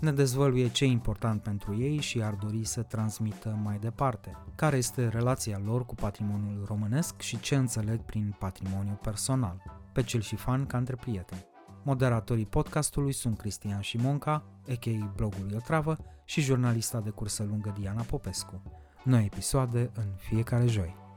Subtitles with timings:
[0.00, 4.76] Ne dezvăluie ce e important pentru ei și ar dori să transmită mai departe, care
[4.76, 9.62] este relația lor cu patrimoniul românesc și ce înțeleg prin patrimoniu personal,
[9.92, 11.46] pe cel și fan ca între prieteni.
[11.84, 15.12] Moderatorii podcastului sunt Cristian Șimonca, a.k.a.
[15.16, 18.62] blogul Iotravă, și jurnalista de cursă lungă Diana Popescu.
[19.04, 21.07] Noi episoade în fiecare joi.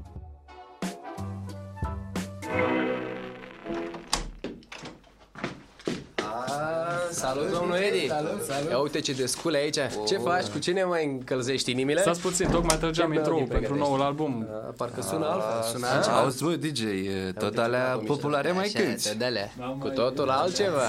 [7.21, 8.07] Salut, domnul Edi!
[8.07, 8.69] Salut, salut!
[8.69, 9.77] Ia uite ce descule aici.
[10.07, 10.45] Ce faci?
[10.45, 12.01] Cu cine mai încălzești inimile?
[12.01, 13.99] Stați puțin, tocmai trăgeam Ce intro melodii pentru pregătești?
[13.99, 14.47] noul album.
[14.51, 15.71] A, Parcă sună altfel.
[15.73, 16.19] Sună Ce altceva.
[16.19, 19.07] auzi, bă, DJ, e tot alea populare mai Așa, cânti.
[19.07, 19.51] tădele.
[19.57, 20.79] Da, Cu mai- totul altceva.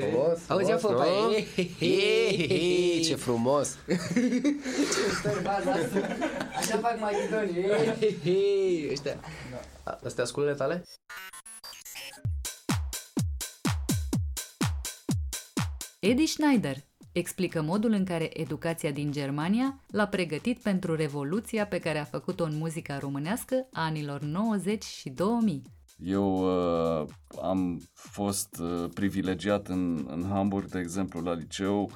[0.00, 0.38] Frumos.
[0.48, 3.06] Auzi, ia fă pe aici.
[3.06, 3.68] Ce frumos.
[6.58, 7.66] Așa fac maghidonii.
[8.92, 9.16] Ăștia.
[10.04, 10.84] Astea sculele tale?
[16.00, 16.76] Eddie Schneider
[17.12, 22.44] explică modul în care educația din Germania l-a pregătit pentru revoluția pe care a făcut-o
[22.44, 25.62] în muzica românească a anilor 90 și 2000.
[25.98, 26.36] Eu
[27.02, 27.08] uh,
[27.42, 31.90] am fost uh, privilegiat în, în Hamburg, de exemplu, la liceu,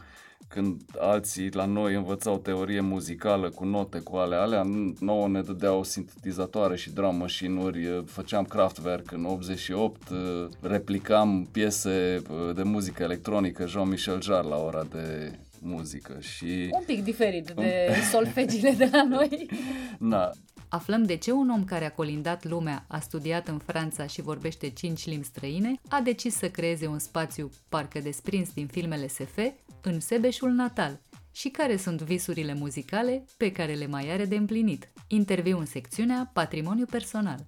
[0.54, 5.40] când alții la noi învățau teorie muzicală cu note, cu ale alea, n- nouă ne
[5.42, 10.16] dădeau sintetizatoare și drum machine-uri, uh, făceam Kraftwerk în 88, uh,
[10.60, 16.68] replicam piese uh, de muzică electronică, Jean-Michel Jarre la ora de muzică și...
[16.70, 19.48] Un pic diferit de solfegiile de la noi.
[19.98, 20.30] Na,
[20.74, 24.68] Aflăm de ce un om care a colindat lumea, a studiat în Franța și vorbește
[24.68, 29.38] cinci limbi străine, a decis să creeze un spațiu parcă desprins din filmele SF
[29.82, 31.00] în Sebeșul natal
[31.32, 34.88] și care sunt visurile muzicale pe care le mai are de împlinit.
[35.06, 37.46] Interviu în secțiunea Patrimoniu personal.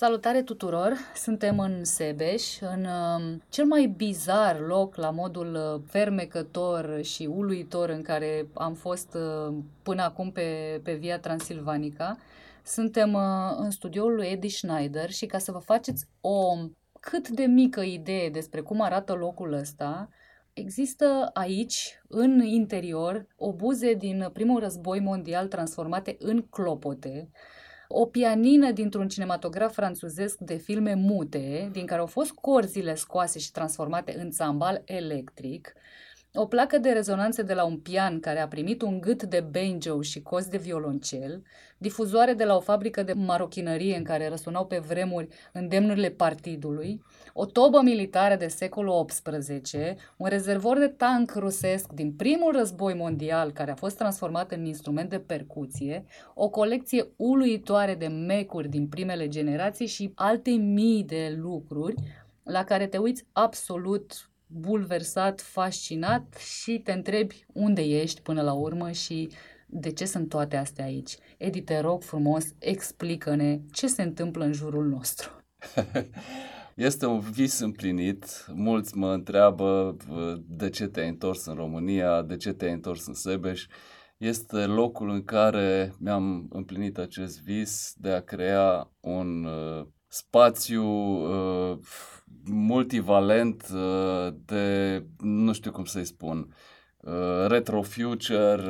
[0.00, 0.92] Salutare tuturor!
[1.14, 7.88] Suntem în Sebeș, în uh, cel mai bizar loc la modul uh, fermecător și uluitor
[7.88, 12.18] în care am fost uh, până acum pe, pe Via Transilvanica.
[12.64, 16.56] Suntem uh, în studioul lui Eddie Schneider și ca să vă faceți o
[17.00, 20.08] cât de mică idee despre cum arată locul ăsta,
[20.52, 27.30] Există aici, în interior, obuze din primul război mondial transformate în clopote,
[27.88, 33.52] o pianină dintr-un cinematograf franțuzesc de filme mute, din care au fost corzile scoase și
[33.52, 35.72] transformate în țambal electric,
[36.40, 40.02] o placă de rezonanțe de la un pian care a primit un gât de banjo
[40.02, 41.42] și cos de violoncel,
[41.78, 47.44] difuzoare de la o fabrică de marochinărie în care răsunau pe vremuri îndemnurile partidului, o
[47.44, 53.70] tobă militară de secolul XVIII, un rezervor de tank rusesc din primul război mondial care
[53.70, 59.86] a fost transformat în instrument de percuție, o colecție uluitoare de mecuri din primele generații
[59.86, 61.94] și alte mii de lucruri
[62.42, 68.90] la care te uiți absolut bulversat, fascinat și te întrebi unde ești până la urmă
[68.90, 69.28] și
[69.66, 71.16] de ce sunt toate astea aici.
[71.38, 75.30] Edi, te rog frumos, explică-ne ce se întâmplă în jurul nostru.
[76.74, 78.46] Este un vis împlinit.
[78.54, 83.14] Mulți mă întreabă uh, de ce te-ai întors în România, de ce te-ai întors în
[83.14, 83.66] Sebeș.
[84.16, 91.78] Este locul în care mi-am împlinit acest vis de a crea un uh, spațiu uh,
[92.44, 96.54] multivalent uh, de, nu știu cum să-i spun,
[97.00, 98.62] uh, retro-future,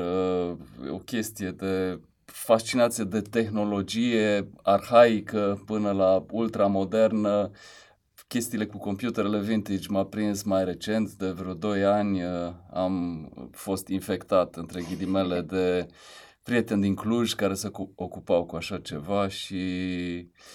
[0.80, 7.50] uh, o chestie de fascinație de tehnologie arhaică până la ultramodernă,
[8.28, 13.88] chestiile cu computerele vintage m-a prins mai recent, de vreo 2 ani uh, am fost
[13.88, 15.86] infectat, între ghilimele, de
[16.48, 19.60] prieteni din Cluj care se cu- ocupau cu așa ceva și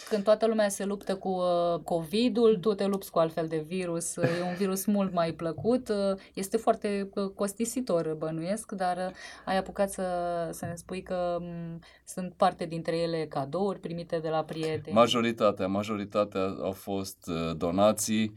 [0.10, 4.16] Când toată lumea se luptă cu uh, COVID-ul, tu te lupți cu altfel de virus.
[4.16, 5.90] Uh, E un virus mult mai plăcut.
[5.90, 5.96] Uh,
[6.34, 9.14] Este foarte uh, costisitor, bănuiesc, dar uh,
[9.46, 10.04] ai apucat să,
[10.52, 14.96] să ne spui că m, sunt parte dintre ele cadouri primite de la prieteni.
[14.96, 18.34] majoritatea, majoritatea au fost uh, donații,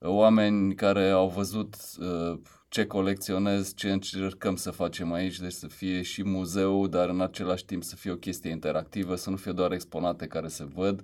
[0.00, 6.02] oameni care au văzut uh, ce colecționez, ce încercăm să facem aici, deci să fie
[6.02, 9.72] și muzeu, dar în același timp să fie o chestie interactivă, să nu fie doar
[9.72, 11.02] exponate care se văd,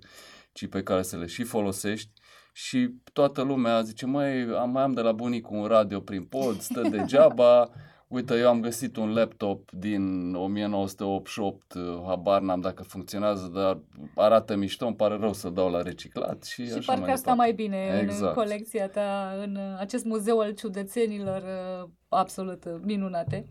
[0.52, 2.10] ci pe care să le și folosești.
[2.52, 6.60] Și toată lumea zice, măi, am, mai am de la bunicul un radio prin pod,
[6.60, 7.70] stă degeaba,
[8.12, 11.74] uite, eu am găsit un laptop din 1988,
[12.06, 13.78] habar n-am dacă funcționează, dar
[14.14, 17.34] arată mișto, îmi pare rău să dau la reciclat și, și așa parcă mai asta
[17.34, 18.36] mai bine exact.
[18.36, 23.44] în colecția ta, în acest muzeu al ciudățenilor uh, absolut minunate.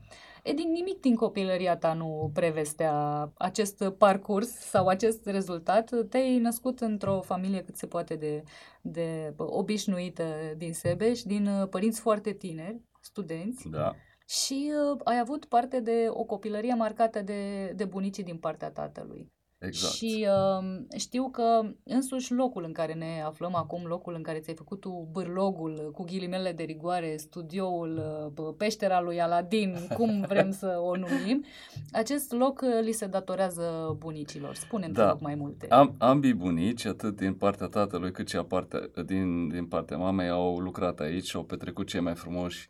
[0.43, 2.93] E din nimic din copilăria ta nu prevestea
[3.37, 5.91] acest parcurs sau acest rezultat.
[6.09, 8.43] Te-ai născut într-o familie cât se poate de,
[8.81, 10.23] de obișnuită
[10.57, 13.69] din Sebeș, din uh, părinți foarte tineri, studenți.
[13.69, 13.95] Da.
[14.31, 19.31] Și uh, ai avut parte de o copilărie marcată de, de bunicii din partea tatălui.
[19.57, 19.93] Exact.
[19.93, 24.55] Și uh, știu că însuși locul în care ne aflăm acum, locul în care ți-ai
[24.55, 28.01] făcut tu bârlogul cu ghilimele de rigoare, studioul,
[28.37, 31.43] uh, peștera lui Aladin, cum vrem să o numim,
[31.91, 34.55] acest loc uh, li se datorează bunicilor.
[34.55, 35.05] Spune-mi Da.
[35.05, 35.17] da.
[35.19, 35.67] mai multe.
[35.67, 40.29] Am, ambii bunici, atât din partea tatălui cât și a partea, din, din partea mamei,
[40.29, 42.67] au lucrat aici și au petrecut cei mai frumoși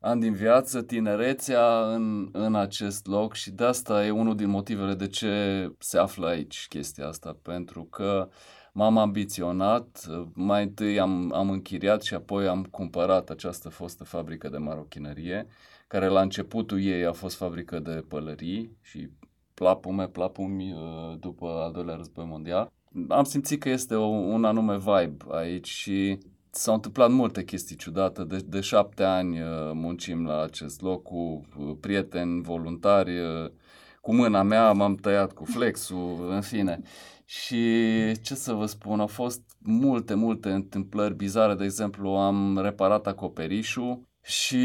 [0.00, 4.94] ani din viață, tinerețea în, în acest loc și de asta e unul din motivele
[4.94, 8.28] de ce se află aici chestia asta, pentru că
[8.72, 14.58] m-am ambiționat, mai întâi am, am închiriat și apoi am cumpărat această fostă fabrică de
[14.58, 15.46] marochinărie,
[15.86, 19.08] care la începutul ei a fost fabrică de pălării și
[19.54, 22.72] plapume, plapumi uh, după al doilea război mondial.
[23.08, 26.18] Am simțit că este o, un anume vibe aici și
[26.50, 28.24] s-au întâmplat multe chestii ciudate.
[28.24, 33.18] De, de șapte ani uh, muncim la acest loc cu uh, prieteni, voluntari.
[33.18, 33.50] uh,
[34.00, 36.80] Cu mâna mea m-am tăiat cu flexul, în fine.
[37.24, 37.56] Și
[38.22, 41.54] ce să vă spun, au fost multe, multe întâmplări bizare.
[41.54, 44.56] De exemplu, am reparat acoperișul și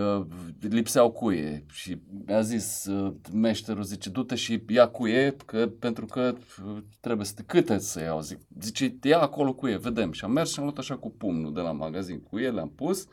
[0.00, 0.26] uh,
[0.60, 1.96] lipseau cuie și
[2.26, 6.34] mi-a zis uh, meșterul, zice, du-te și ia cuie, că, pentru că
[6.66, 8.20] uh, trebuie să te câte să iau.
[8.20, 10.12] Zic, zice, ia acolo cuie, vedem.
[10.12, 13.06] Și am mers și am luat așa cu pumnul de la magazin cuie, le-am pus,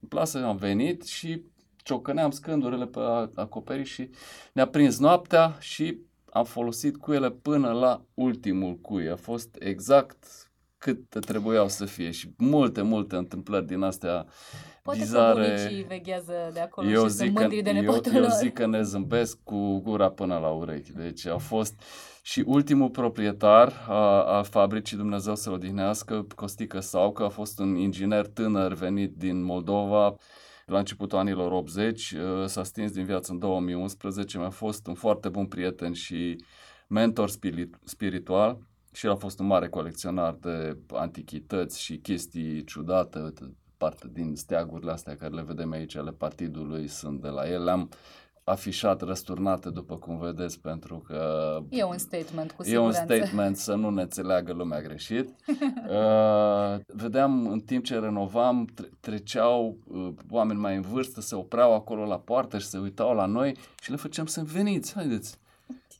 [0.00, 1.42] în plasă am venit și
[1.76, 4.10] ciocăneam scândurile pe a- acoperiș și
[4.52, 5.98] ne-a prins noaptea și
[6.30, 9.08] am folosit cuiele până la ultimul cui.
[9.08, 10.47] A fost exact
[10.78, 14.26] cât trebuiau să fie și multe, multe întâmplări din astea
[14.82, 15.42] Poate bizare.
[15.46, 18.20] că bunicii veghează de acolo Eu și sunt zic, că, mândri de eu, nepotul eu
[18.20, 18.30] lor.
[18.30, 20.92] zic că ne zâmbesc cu gura până la urechi.
[20.92, 21.82] Deci a fost
[22.22, 28.26] și ultimul proprietar a, a fabricii, Dumnezeu să-l odihnească, Costică Saucă, a fost un inginer
[28.26, 30.14] tânăr venit din Moldova
[30.66, 35.28] la începutul anilor 80, uh, s-a stins din viață în 2011, mi-a fost un foarte
[35.28, 36.36] bun prieten și
[36.88, 38.58] mentor spirit- spiritual
[38.92, 44.34] și el a fost un mare colecționar de antichități și chestii ciudate, uite, parte din
[44.36, 47.64] steagurile astea care le vedem aici ale partidului sunt de la el.
[47.64, 47.88] Le-am
[48.44, 51.22] afișat răsturnate, după cum vedeți, pentru că
[51.70, 53.14] E un statement, cu E un siguranță.
[53.24, 55.28] statement să nu ne înțeleagă lumea greșit.
[55.90, 61.74] Uh, vedeam în timp ce renovam, tre- treceau uh, oameni mai în vârstă, se opreau
[61.74, 65.38] acolo la poartă și se uitau la noi și le făceam să veniți, haideți.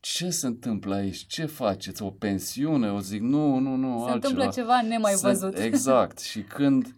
[0.00, 1.27] Ce se întâmplă aici?
[1.27, 2.03] Ce faceți?
[2.03, 2.91] O pensiune?
[2.91, 4.15] O zic, nu, nu, nu, Se altceva.
[4.15, 5.59] întâmplă ceva nemai Se- văzut.
[5.59, 6.19] Exact.
[6.19, 6.95] Și când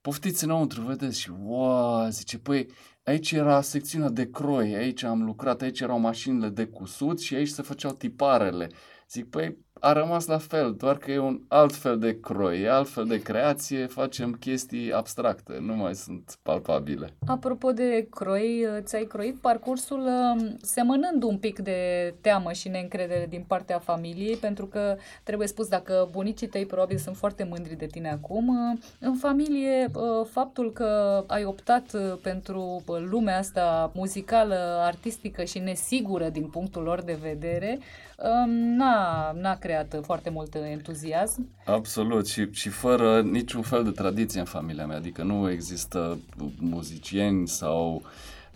[0.00, 2.66] poftiți înăuntru, vedeți și wow, zice, păi
[3.04, 7.48] aici era secțiunea de croi, aici am lucrat, aici erau mașinile de cusut și aici
[7.48, 8.70] se făceau tiparele.
[9.10, 12.70] Zic, păi a rămas la fel, doar că e un alt fel de croi, e
[12.70, 17.14] alt fel de creație, facem chestii abstracte, nu mai sunt palpabile.
[17.26, 23.44] Apropo de croi, ți-ai croit parcursul uh, semănând un pic de teamă și neîncredere din
[23.46, 28.10] partea familiei, pentru că trebuie spus, dacă bunicii tăi probabil sunt foarte mândri de tine
[28.10, 34.54] acum, uh, în familie uh, faptul că ai optat uh, pentru uh, lumea asta muzicală,
[34.80, 37.78] artistică și nesigură din punctul lor de vedere,
[38.18, 41.48] uh, n-a, n-a creat foarte mult entuziasm.
[41.64, 46.18] Absolut și, și fără niciun fel de tradiție în familia mea, adică nu există
[46.58, 48.02] muzicieni sau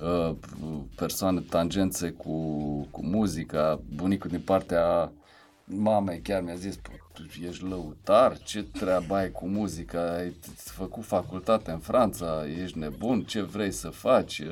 [0.00, 0.34] uh,
[0.96, 2.36] persoane tangențe cu,
[2.90, 3.80] cu muzica.
[3.94, 5.12] Bunicul din partea
[5.64, 11.04] mamei chiar mi-a zis, "Păi, tu ești lăutar, ce treabă ai cu muzica, ai făcut
[11.04, 14.42] facultate în Franța, ești nebun, ce vrei să faci?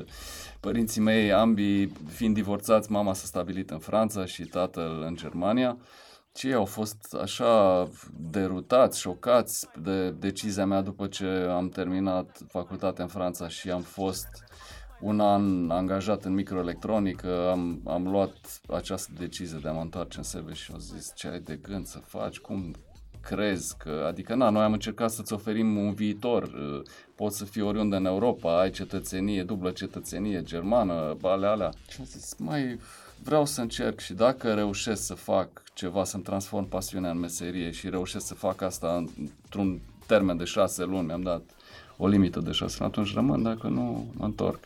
[0.61, 5.77] Părinții mei, ambii fiind divorțați, mama s-a stabilit în Franța și tatăl în Germania.
[6.37, 13.05] Și ei au fost așa derutați, șocați de decizia mea după ce am terminat facultatea
[13.05, 14.29] în Franța și am fost
[15.01, 20.25] un an angajat în microelectronică, am, am luat această decizie de a mă întoarce în
[20.25, 22.75] Sebeș și au zis ce ai de gând să faci, cum
[23.21, 26.83] crezi că, adică na, noi am încercat să-ți oferim un viitor, uh,
[27.15, 31.71] poți să fii oriunde în Europa, ai cetățenie, dublă cetățenie germană, ale alea.
[31.89, 32.79] Și am zis, mai
[33.25, 37.89] vreau să încerc și dacă reușesc să fac ceva, să-mi transform pasiunea în meserie și
[37.89, 41.43] reușesc să fac asta într-un termen de șase luni, mi-am dat
[41.97, 44.65] o limită de șase luni, atunci rămân, dacă nu, mă întorc.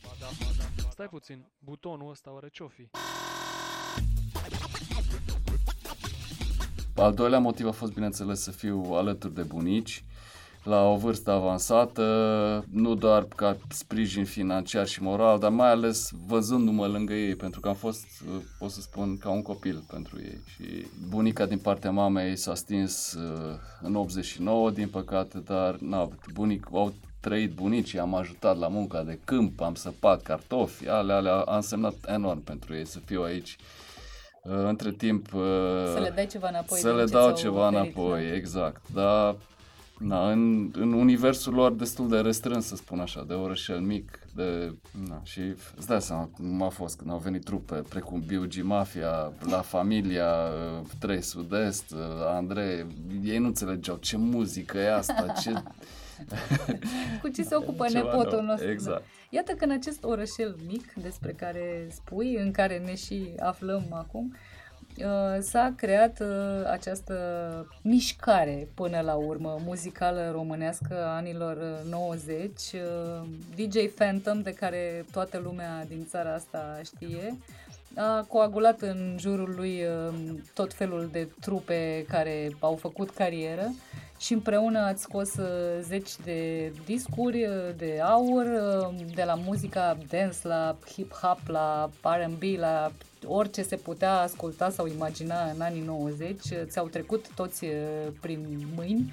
[0.91, 2.89] Stai puțin, butonul ăsta oare ce-o fi?
[6.97, 10.05] Al doilea motiv a fost, bineînțeles, să fiu alături de bunici,
[10.67, 16.87] la o vârstă avansată, nu doar ca sprijin financiar și moral, dar mai ales văzându-mă
[16.87, 18.07] lângă ei, pentru că am fost,
[18.59, 20.39] pot să spun, ca un copil pentru ei.
[20.47, 26.67] Și bunica din partea mamei s-a stins uh, în 89, din păcate, dar na, bunic,
[26.73, 31.57] au trăit bunicii, am ajutat la munca de câmp, am săpat cartofi, ale, ale, a
[31.57, 33.57] însemnat enorm pentru ei să fiu aici.
[34.43, 35.35] Uh, între timp...
[35.35, 35.41] Uh,
[35.93, 36.79] să le dai ceva înapoi.
[36.79, 38.35] Să le dau ceva oferit, înapoi, da.
[38.35, 38.83] exact.
[38.93, 39.37] Dar
[39.99, 44.75] na, în, în universul lor destul de restrâns, să spun așa, de orășel mic, de,
[45.09, 45.41] na, și
[45.77, 48.63] îți dai seama cum a fost când au venit trupe precum B.U.G.
[48.63, 50.29] Mafia, La Familia,
[50.99, 51.95] 3 Sud-Est,
[52.27, 52.87] Andrei,
[53.25, 55.53] ei nu înțelegeau ce muzică e asta, ce...
[57.23, 58.71] Cu ce se ocupă nepotul nostru.
[58.71, 59.05] Exact.
[59.31, 64.33] Iată că în acest orășel mic despre care spui, în care ne și aflăm acum,
[64.33, 64.56] uh, Uh,
[65.41, 67.17] s-a creat uh, această
[67.83, 75.85] mișcare până la urmă muzicală românească anilor 90, uh, DJ Phantom, de care toată lumea
[75.89, 77.39] din țara asta știe,
[77.97, 79.83] a coagulat în jurul lui
[80.55, 83.73] tot felul de trupe care au făcut carieră
[84.19, 85.31] și împreună ați scos
[85.81, 88.45] zeci de discuri de aur,
[89.15, 92.93] de la muzica dance, la hip-hop, la R&B, la
[93.27, 97.73] orice se putea asculta sau imagina în anii 90, ți-au trecut toți uh,
[98.21, 99.13] prin mâini,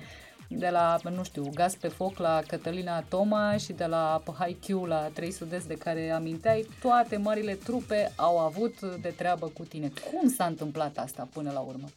[0.57, 5.09] de la, nu știu, Gaz pe foc la Cătălina Toma și de la Haikyuu la
[5.13, 9.91] 3 Sud-Est de care aminteai, toate marile trupe au avut de treabă cu tine.
[10.11, 11.87] Cum s-a întâmplat asta până la urmă?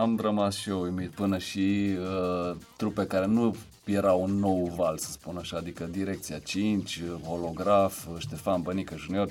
[0.00, 4.98] Am rămas și eu uimit până și uh, trupe care nu erau un nou val,
[4.98, 9.28] să spun așa, adică Direcția 5, Holograf, Ștefan Bănică Junior,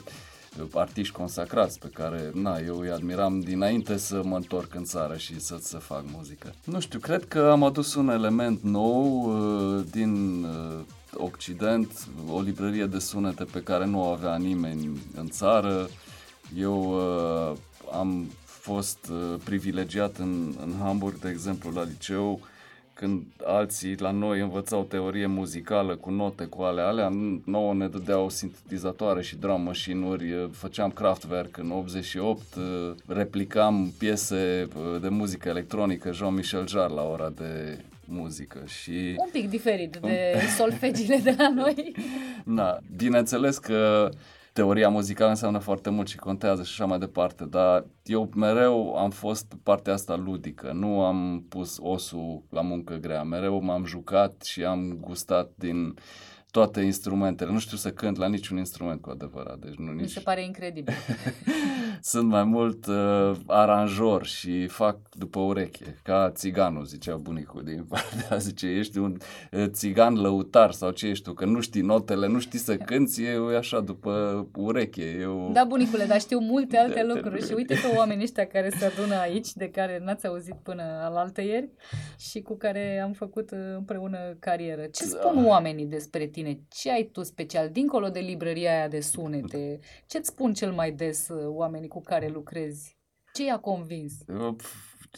[0.74, 5.40] artiști consacrați pe care, na, eu îi admiram dinainte să mă întorc în țară și
[5.40, 6.54] să, să fac muzică.
[6.66, 10.80] Nu știu, cred că am adus un element nou uh, din uh,
[11.14, 15.90] Occident, o librărie de sunete pe care nu o avea nimeni în țară.
[16.58, 16.94] Eu
[17.52, 17.58] uh,
[17.92, 22.40] am fost uh, privilegiat în, în Hamburg, de exemplu, la liceu,
[22.94, 27.10] când alții la noi învățau teorie muzicală cu note, cu ale alea,
[27.46, 32.42] nouă ne dădeau sintetizatoare și drum machine-uri, făceam Kraftwerk în 88,
[33.08, 34.68] replicam piese
[35.02, 39.16] de muzică electronică, Jean-Michel Jarre la ora de muzică și...
[39.18, 41.96] Un pic diferit de solfegiile de la noi.
[42.46, 44.10] Da, bineînțeles că
[44.54, 49.10] teoria muzicală înseamnă foarte mult și contează și așa mai departe, dar eu mereu am
[49.10, 54.42] fost pe partea asta ludică, nu am pus osul la muncă grea, mereu m-am jucat
[54.42, 55.96] și am gustat din
[56.52, 57.52] toate instrumentele.
[57.52, 59.60] Nu știu să cânt la niciun instrument cu adevărat.
[59.60, 60.02] Deci nu nici...
[60.02, 60.94] Mi se pare incredibil.
[62.02, 68.38] Sunt mai mult uh, aranjor și fac după ureche, ca țiganul, zicea bunicul din partea,
[68.48, 69.18] zice, ești un
[69.52, 73.24] uh, țigan lăutar sau ce ești tu, că nu știi notele, nu știi să cânti,
[73.24, 75.18] e așa după ureche.
[75.20, 75.50] Eu...
[75.54, 79.16] Da, bunicule, dar știu multe alte lucruri și uite că oamenii ăștia care se adună
[79.16, 81.70] aici, de care n-ați auzit până alaltă ieri
[82.18, 84.82] și cu care am făcut uh, împreună carieră.
[84.82, 85.20] Ce da.
[85.20, 86.41] spun oamenii despre tine?
[86.44, 86.66] Tine?
[86.70, 89.80] Ce ai tu special, dincolo de librăria aia de sunete?
[90.08, 93.00] Ce-ți spun cel mai des uh, oamenii cu care lucrezi?
[93.34, 94.14] Ce i-a convins?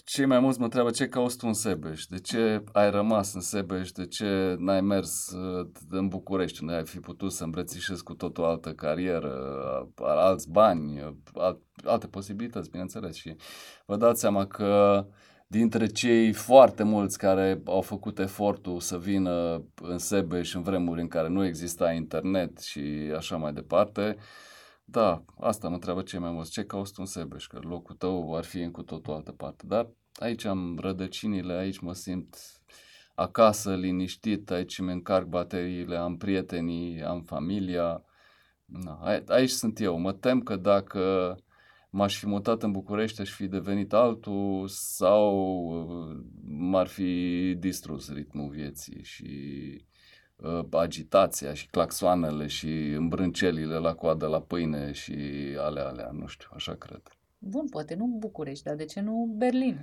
[0.05, 3.41] Cei mai mulți mă întreabă ce cauți tu în Sebeș, de ce ai rămas în
[3.41, 8.13] Sebeș, de ce n-ai mers uh, în București, unde ai fi putut să îmbrățișezi cu
[8.13, 9.35] tot o altă carieră,
[9.95, 11.15] alți bani,
[11.83, 13.15] alte posibilități, bineînțeles.
[13.15, 13.35] Și
[13.85, 15.13] vă dați seama că uh,
[15.53, 21.07] dintre cei foarte mulți care au făcut efortul să vină în Sebeș în vremuri în
[21.07, 22.79] care nu exista internet și
[23.15, 24.17] așa mai departe,
[24.83, 26.51] da, asta mă întreabă cei mai mulți.
[26.51, 27.47] Ce cauți tu în Sebeș?
[27.47, 29.63] Că locul tău ar fi în cu totul altă parte.
[29.67, 32.35] Dar aici am rădăcinile, aici mă simt
[33.15, 38.03] acasă, liniștit, aici îmi încarc bateriile, am prietenii, am familia.
[38.65, 39.97] Na, aici sunt eu.
[39.97, 41.35] Mă tem că dacă
[41.93, 45.35] m-aș fi mutat în București, aș fi devenit altul sau
[45.65, 49.27] uh, m-ar fi distrus ritmul vieții și
[50.35, 55.15] uh, agitația și claxoanele și îmbrâncelile la coadă la pâine și
[55.57, 57.01] ale alea, nu știu, așa cred.
[57.37, 59.77] Bun, poate nu București, dar de ce nu Berlin?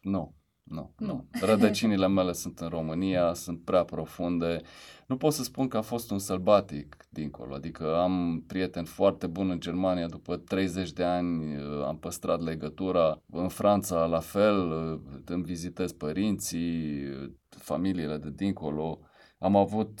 [0.00, 0.34] Nu.
[0.68, 1.26] Nu, nu.
[1.40, 4.60] Rădăcinile mele sunt în România, sunt prea profunde.
[5.06, 9.50] Nu pot să spun că a fost un sălbatic dincolo, adică am prieteni foarte buni
[9.50, 13.22] în Germania, după 30 de ani uh, am păstrat legătura.
[13.30, 19.00] În Franța, la fel, uh, îmi vizitez părinții, uh, familiile de dincolo.
[19.38, 20.00] Am avut,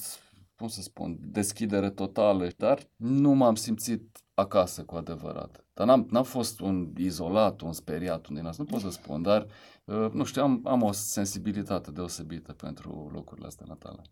[0.56, 5.64] cum să spun, deschidere totală, dar nu m-am simțit acasă cu adevărat.
[5.74, 9.22] Dar n-am, n-am fost un izolat, un speriat, un din asta, nu pot să spun,
[9.22, 9.52] dar Uh,
[10.12, 14.02] nu știu, am, am o sensibilitate deosebită pentru locurile astea natale.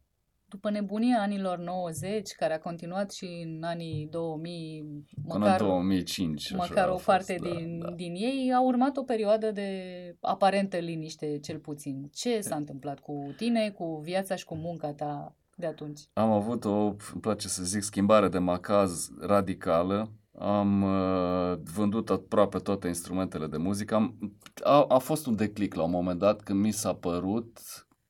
[0.49, 6.89] După nebunia anilor 90, care a continuat și în anii 2000, măcar, Până 2005, măcar
[6.89, 7.95] o parte fost, din, da, da.
[7.95, 9.71] din ei, a urmat o perioadă de
[10.21, 12.11] aparentă liniște, cel puțin.
[12.13, 16.01] Ce s-a întâmplat cu tine, cu viața și cu munca ta de atunci?
[16.13, 22.59] Am avut o, îmi place să zic, schimbare de macaz radicală am uh, vândut aproape
[22.59, 23.95] toate instrumentele de muzică.
[23.95, 27.59] Am, a, a fost un declic la un moment dat când mi s-a părut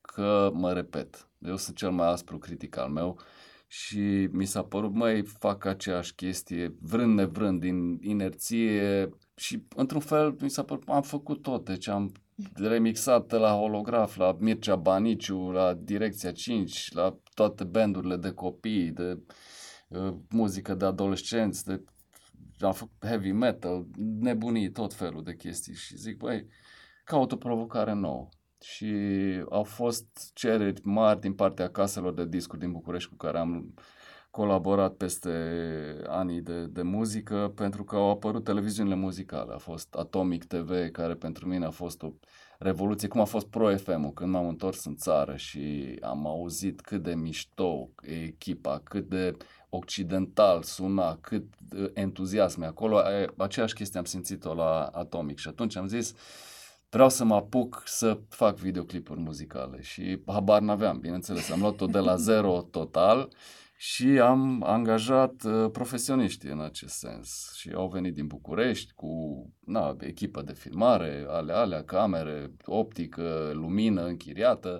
[0.01, 1.29] că mă repet.
[1.39, 3.19] Eu sunt cel mai aspru critic al meu
[3.67, 10.35] și mi s-a părut, măi, fac aceeași chestie, vrând nevrând, din inerție și într-un fel
[10.41, 12.11] mi s-a părut, am făcut tot, deci am
[12.53, 19.19] remixat la holograf, la Mircea Baniciu, la Direcția 5, la toate bandurile de copii, de
[19.87, 21.83] uh, muzică de adolescenți, de
[22.59, 23.85] am făcut heavy metal,
[24.19, 26.47] nebunii, tot felul de chestii și zic, băi,
[27.03, 28.29] caut o provocare nouă.
[28.61, 28.95] Și
[29.49, 33.73] au fost cereri mari din partea caselor de discuri din București cu care am
[34.29, 35.31] colaborat peste
[36.07, 39.53] anii de, de muzică pentru că au apărut televiziunile muzicale.
[39.53, 42.11] A fost Atomic TV, care pentru mine a fost o
[42.59, 47.03] revoluție, cum a fost Pro FM-ul când m-am întors în țară și am auzit cât
[47.03, 49.37] de mișto e echipa, cât de
[49.69, 51.43] occidental suna, cât
[51.93, 53.01] entuziasm e acolo,
[53.37, 56.13] aceeași chestie am simțit-o la Atomic și atunci am zis
[56.89, 59.81] vreau să mă apuc să fac videoclipuri muzicale.
[59.81, 63.29] Și habar n-aveam, bineînțeles, am luat-o de la zero total
[63.79, 67.53] și am angajat uh, profesioniști în acest sens.
[67.55, 69.09] Și au venit din București cu
[69.65, 74.79] na, echipă de filmare, ale alea, camere, optică, lumină închiriată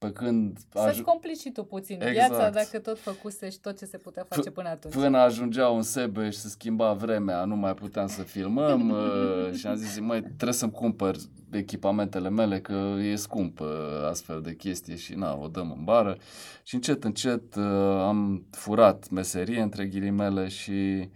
[0.00, 0.58] pe când...
[0.74, 2.12] Să-ți complici și tu puțin exact.
[2.12, 4.94] viața dacă tot făcuse și tot ce se putea face până atunci.
[4.94, 9.66] Până ajungeau în Sebeș și se schimba vremea, nu mai puteam să filmăm uh, și
[9.66, 11.16] am zis, măi, trebuie să-mi cumpăr
[11.50, 13.68] echipamentele mele că e scump uh,
[14.08, 16.18] astfel de chestie și na, o dăm în bară.
[16.62, 17.64] Și încet, încet uh,
[18.06, 21.08] am furat meserie între ghilimele și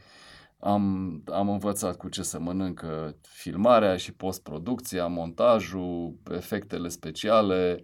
[0.59, 7.83] am, am învățat cu ce să mănâncă filmarea și postproducția, montajul, efectele speciale,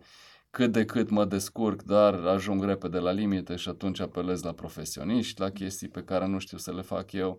[0.50, 5.40] cât de cât mă descurc, dar ajung repede la limite și atunci apelez la profesioniști,
[5.40, 7.38] la chestii pe care nu știu să le fac eu,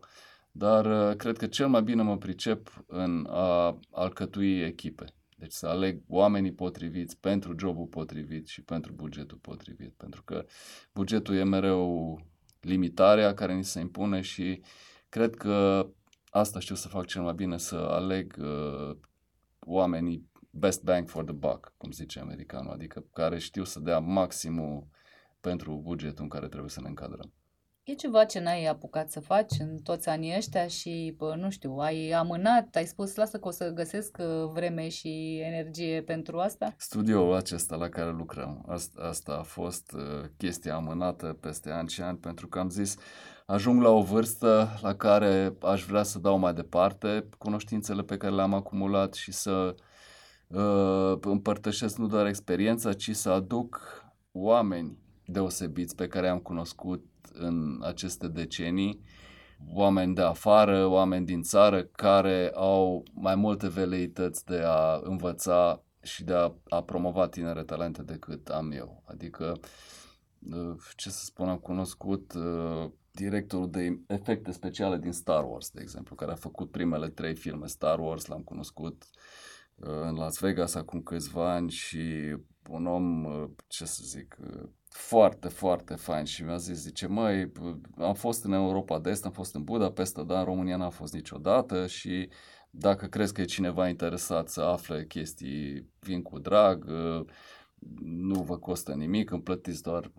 [0.51, 5.05] dar uh, cred că cel mai bine mă pricep în a alcătui echipe.
[5.37, 9.93] Deci să aleg oamenii potriviți pentru jobul potrivit și pentru bugetul potrivit.
[9.97, 10.45] Pentru că
[10.93, 12.19] bugetul e mereu
[12.59, 14.61] limitarea care ni se impune și
[15.09, 15.87] cred că
[16.29, 18.95] asta știu să fac cel mai bine, să aleg uh,
[19.59, 24.87] oamenii best bang for the buck, cum zice americanul, adică care știu să dea maximul
[25.41, 27.33] pentru bugetul în care trebuie să ne încadrăm.
[27.83, 31.71] E ceva ce n-ai apucat să faci în toți anii ăștia și, bă, nu știu,
[31.71, 36.73] ai amânat, ai spus, lasă că o să găsesc uh, vreme și energie pentru asta?
[36.77, 40.01] Studioul acesta la care lucrăm, asta, asta a fost uh,
[40.37, 42.97] chestia amânată peste ani și ani pentru că am zis,
[43.45, 48.33] ajung la o vârstă la care aș vrea să dau mai departe cunoștințele pe care
[48.33, 49.75] le-am acumulat și să uh,
[51.21, 53.81] împărtășesc nu doar experiența, ci să aduc
[54.31, 59.01] oameni deosebiți pe care am cunoscut în aceste decenii,
[59.73, 66.23] oameni de afară, oameni din țară care au mai multe veleități de a învăța și
[66.23, 69.03] de a, a promova tinere talente decât am eu.
[69.05, 69.59] Adică,
[70.51, 75.81] uh, ce să spun, am cunoscut uh, directorul de efecte speciale din Star Wars, de
[75.81, 79.19] exemplu, care a făcut primele trei filme Star Wars, l-am cunoscut uh,
[79.81, 82.35] în Las Vegas acum câțiva ani și
[82.69, 83.25] un om,
[83.67, 84.37] ce să zic,
[84.89, 87.51] foarte, foarte fain și mi-a zis, zice, măi,
[87.97, 91.13] am fost în Europa de Est, am fost în Budapesta, dar în România n-am fost
[91.13, 92.29] niciodată și
[92.69, 96.85] dacă crezi că e cineva interesat să afle chestii, vin cu drag,
[98.03, 100.11] nu vă costă nimic, îmi plătiți doar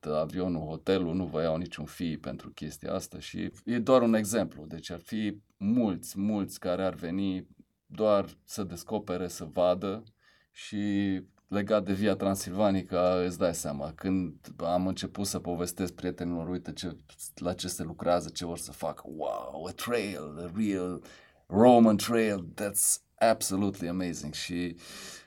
[0.00, 3.18] avionul, hotelul, nu vă iau niciun fee pentru chestia asta.
[3.18, 7.46] Și e doar un exemplu, deci ar fi mulți, mulți care ar veni
[7.92, 10.04] doar să descopere, să vadă
[10.52, 16.72] și legat de Via Transilvanica, îți dai seama, când am început să povestesc prietenilor, uite
[16.72, 16.96] ce,
[17.34, 21.02] la ce se lucrează, ce vor să facă, wow, a trail, a real
[21.46, 24.34] Roman trail, that's absolutely amazing.
[24.34, 24.76] Și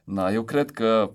[0.03, 1.11] na, eu cred că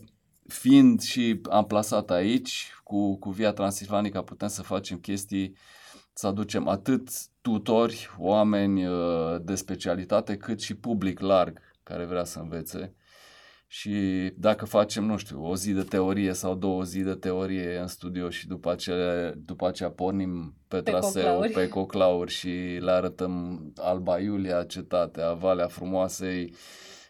[0.47, 5.57] fiind și amplasat aici, cu, cu Via Transilvanica putem să facem chestii,
[6.13, 7.11] să aducem atât
[7.49, 12.95] tutori, oameni uh, de specialitate, cât și public larg care vrea să învețe.
[13.67, 13.93] Și
[14.37, 18.29] dacă facem, nu știu, o zi de teorie sau două zi de teorie în studio
[18.29, 21.53] și după aceea, după aceea pornim pe, pe traseu, coclauri.
[21.53, 26.55] pe coclauri și le arătăm Alba Iulia, cetatea, Valea Frumoasei,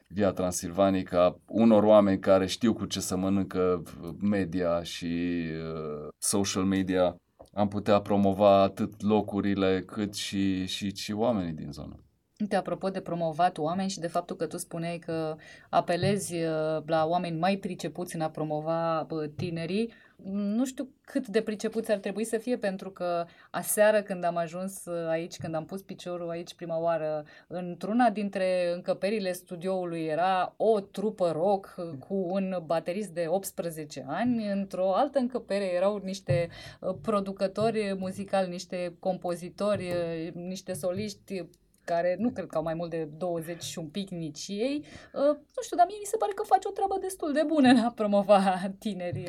[0.07, 3.83] Via Transilvanica, unor oameni care știu cu ce să mănâncă
[4.21, 7.17] media și uh, social media,
[7.59, 12.03] am putea promova atât locurile cât și, și, și oamenii din zonă.
[12.41, 15.37] Uite, apropo de promovat oameni și de faptul că tu spuneai că
[15.71, 19.93] apelezi uh, la oameni mai pricepuți în a promova tinerii,
[20.25, 24.85] nu știu cât de pricepuți ar trebui să fie, pentru că aseară când am ajuns
[24.85, 30.81] uh, aici, când am pus piciorul aici prima oară, într-una dintre încăperile studioului era o
[30.81, 31.75] trupă rock
[32.09, 36.49] cu un baterist de 18 ani, într-o altă încăpere erau niște
[36.81, 39.93] uh, producători muzicali, niște compozitori,
[40.35, 41.45] niște soliști
[41.85, 44.85] care nu cred că au mai mult de 20 și un pic nici ei.
[45.13, 47.73] Uh, nu știu, dar mie mi se pare că face o treabă destul de bună
[47.73, 48.41] la promova
[48.79, 49.29] tineri.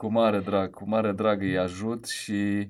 [0.00, 2.68] Cu mare drag, cu mare drag îi ajut și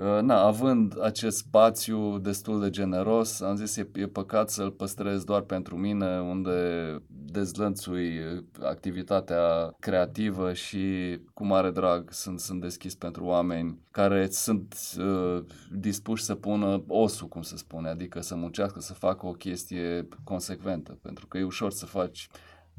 [0.00, 5.24] Uh, na, având acest spațiu destul de generos, am zis e, e păcat să-l păstrez
[5.24, 6.58] doar pentru mine, unde
[7.06, 8.20] dezlănțui
[8.62, 16.24] activitatea creativă și cu mare drag sunt, sunt deschis pentru oameni care sunt uh, dispuși
[16.24, 21.26] să pună osul, cum se spune, adică să muncească, să facă o chestie consecventă, pentru
[21.26, 22.28] că e ușor să faci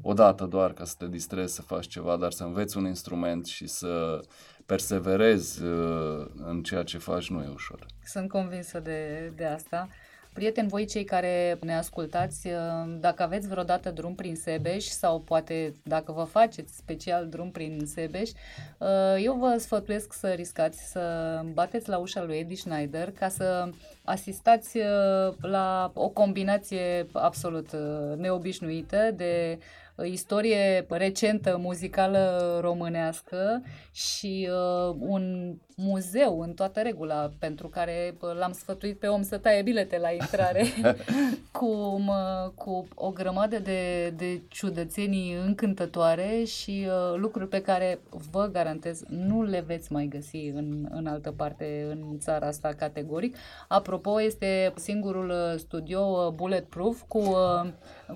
[0.02, 3.46] o dată doar ca să te distrezi, să faci ceva, dar să înveți un instrument
[3.46, 4.20] și să
[4.66, 7.86] perseverezi uh, în ceea ce faci nu e ușor.
[8.04, 9.88] Sunt convinsă de, de asta.
[10.32, 15.72] Prieteni, voi cei care ne ascultați, uh, dacă aveți vreodată drum prin Sebeș sau poate
[15.82, 18.30] dacă vă faceți special drum prin Sebeș,
[18.78, 18.88] uh,
[19.22, 21.00] eu vă sfătuiesc să riscați să
[21.52, 23.68] bateți la ușa lui Eddie Schneider ca să
[24.04, 24.78] asistați
[25.40, 27.70] la o combinație absolut
[28.16, 29.58] neobișnuită de
[30.04, 33.62] istorie recentă muzicală românească
[33.92, 39.62] și uh, un muzeu în toată regula pentru care l-am sfătuit pe om să taie
[39.62, 40.64] bilete la intrare
[41.58, 47.98] cu, mă, cu o grămadă de, de ciudățenii încântătoare și uh, lucruri pe care
[48.30, 53.36] vă garantez nu le veți mai găsi în, în altă parte în țara asta categoric.
[53.68, 57.68] Apropo, este singurul uh, studio uh, bulletproof cu, uh,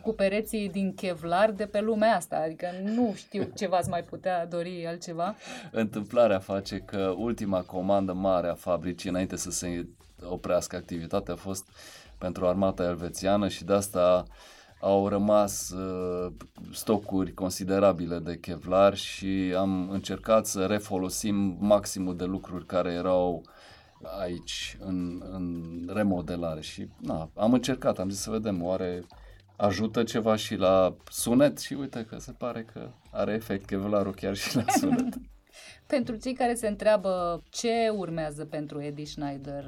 [0.02, 4.46] cu pereții din Kevlar de pe lumea asta, adică nu știu ce v-ați mai putea
[4.46, 5.34] dori altceva.
[5.70, 9.86] Întâmplarea face că ultima comandă mare a fabricii, înainte să se
[10.28, 11.68] oprească activitatea, a fost
[12.18, 14.24] pentru armata elvețiană și de asta
[14.80, 16.32] au rămas uh,
[16.72, 23.42] stocuri considerabile de Kevlar și am încercat să refolosim maximul de lucruri care erau
[24.20, 25.62] aici în, în
[25.94, 29.04] remodelare și na, am încercat, am zis să vedem oare
[29.56, 34.34] ajută ceva și la sunet și uite că se pare că are efect Kevlarul chiar
[34.34, 35.14] și la sunet.
[35.86, 39.64] pentru cei care se întreabă ce urmează pentru Eddie Schneider,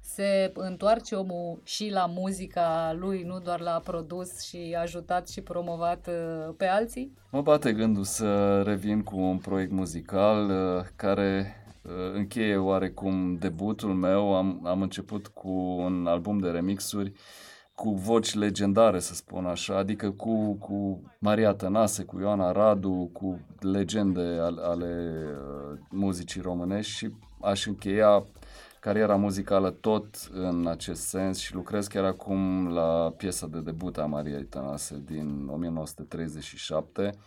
[0.00, 6.08] se întoarce omul și la muzica lui, nu doar la produs și ajutat și promovat
[6.08, 7.12] uh, pe alții?
[7.30, 13.94] Mă bate gândul să revin cu un proiect muzical uh, care uh, încheie oarecum debutul
[13.94, 14.34] meu.
[14.34, 17.12] Am, am început cu un album de remixuri
[17.74, 23.40] cu voci legendare, să spun așa, adică cu, cu Maria Tănase, cu Ioana Radu, cu
[23.60, 25.12] legende ale, ale
[25.72, 27.10] uh, muzicii românești și
[27.40, 28.24] aș încheia
[28.80, 34.06] cariera muzicală tot în acest sens și lucrez chiar acum la piesa de debut a
[34.06, 37.20] Mariei Tănase din 1937 Uh,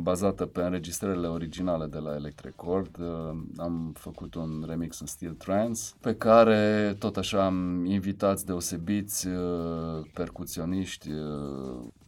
[0.00, 2.98] bazată pe înregistrările originale de la Electrecord.
[2.98, 9.26] Uh, am făcut un remix în stil trance, pe care tot așa am invitați deosebiți
[9.26, 11.10] uh, percuționiști,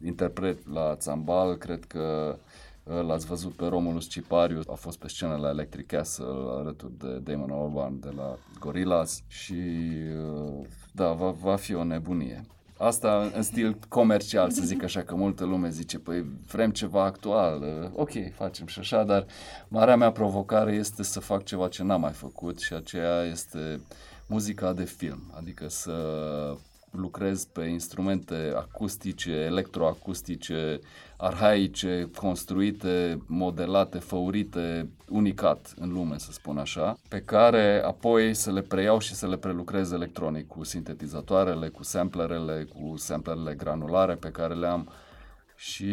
[0.04, 2.36] interpret la țambal, cred că
[3.06, 6.26] L-ați văzut pe Romulus Cipariu, a fost pe scenă la Electric Castle
[6.58, 9.54] alături de Damon Albarn de la Gorillaz și
[10.92, 12.46] da, va, va fi o nebunie.
[12.78, 17.62] Asta în stil comercial, să zic așa, că multă lume zice, păi vrem ceva actual,
[17.62, 19.26] uh, ok, facem și așa, dar
[19.68, 23.80] marea mea provocare este să fac ceva ce n-am mai făcut și aceea este
[24.26, 25.92] muzica de film, adică să
[26.90, 30.80] lucrez pe instrumente acustice, electroacustice,
[31.20, 38.60] arhaice, construite, modelate, făurite, unicat în lume, să spun așa, pe care apoi să le
[38.60, 44.54] preiau și să le prelucrez electronic cu sintetizatoarele, cu samplerele, cu samplerele granulare pe care
[44.54, 44.88] le am
[45.56, 45.92] și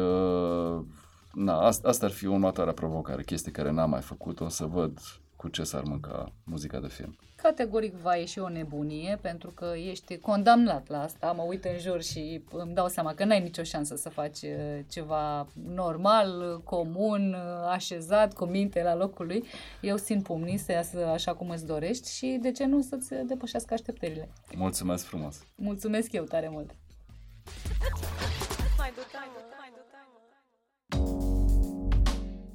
[0.00, 0.84] uh,
[1.32, 4.98] na, asta, asta ar fi următoarea provocare, chestie care n-am mai făcut, o să văd
[5.36, 7.16] cu ce s-ar mânca muzica de film.
[7.46, 11.32] Categoric va ieși o nebunie pentru că ești condamnat la asta.
[11.32, 14.78] Mă uit în jur și îmi dau seama că n-ai nicio șansă să faci uh,
[14.88, 19.44] ceva normal, comun, uh, așezat, cu minte la locul lui.
[19.80, 23.74] Eu simt pumnii să iasă așa cum îți dorești și de ce nu să-ți depășească
[23.74, 24.28] așteptările.
[24.56, 25.36] Mulțumesc frumos!
[25.54, 26.74] Mulțumesc eu tare mult!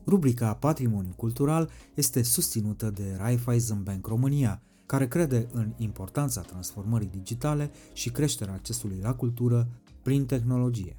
[0.06, 7.72] Rubrica Patrimoniu Cultural este susținută de Raiffeisen Bank România, care crede în importanța transformării digitale
[7.94, 9.68] și creșterea accesului la cultură
[10.02, 10.98] prin tehnologie.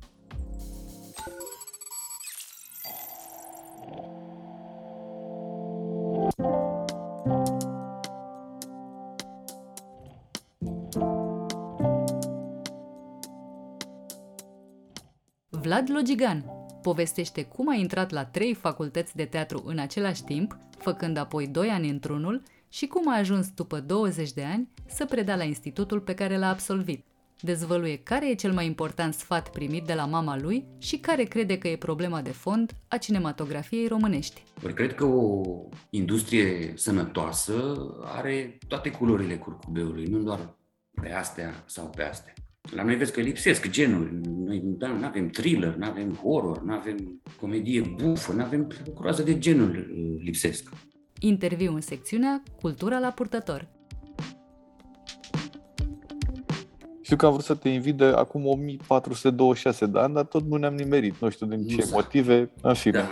[15.48, 16.44] Vlad Logigan
[16.82, 21.68] povestește cum a intrat la trei facultăți de teatru în același timp, făcând apoi doi
[21.68, 22.42] ani într-unul,
[22.72, 26.48] și cum a ajuns după 20 de ani să preda la institutul pe care l-a
[26.48, 27.04] absolvit.
[27.40, 31.58] Dezvăluie care e cel mai important sfat primit de la mama lui și care crede
[31.58, 34.42] că e problema de fond a cinematografiei românești.
[34.74, 35.42] Cred că o
[35.90, 40.56] industrie sănătoasă are toate culorile curcubeului, nu doar
[41.02, 42.32] pe astea sau pe astea.
[42.70, 44.14] La noi vezi că lipsesc genuri.
[44.44, 49.22] Noi nu avem thriller, nu avem horror, nu avem comedie bufă, nu avem o groază
[49.22, 50.68] de genuri uh, lipsesc.
[51.24, 53.68] Interviu în secțiunea Cultura la purtător.
[57.02, 60.56] Știu că am vrut să te invit de acum 1426 de ani, dar tot nu
[60.56, 61.18] ne-am nimerit.
[61.18, 62.98] Nu știu din ce motive, în fine.
[62.98, 63.08] Da.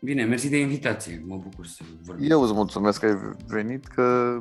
[0.00, 1.24] Bine, mersi de invitație.
[1.26, 2.30] Mă bucur să vorbim.
[2.30, 4.38] Eu îți mulțumesc că ai venit, că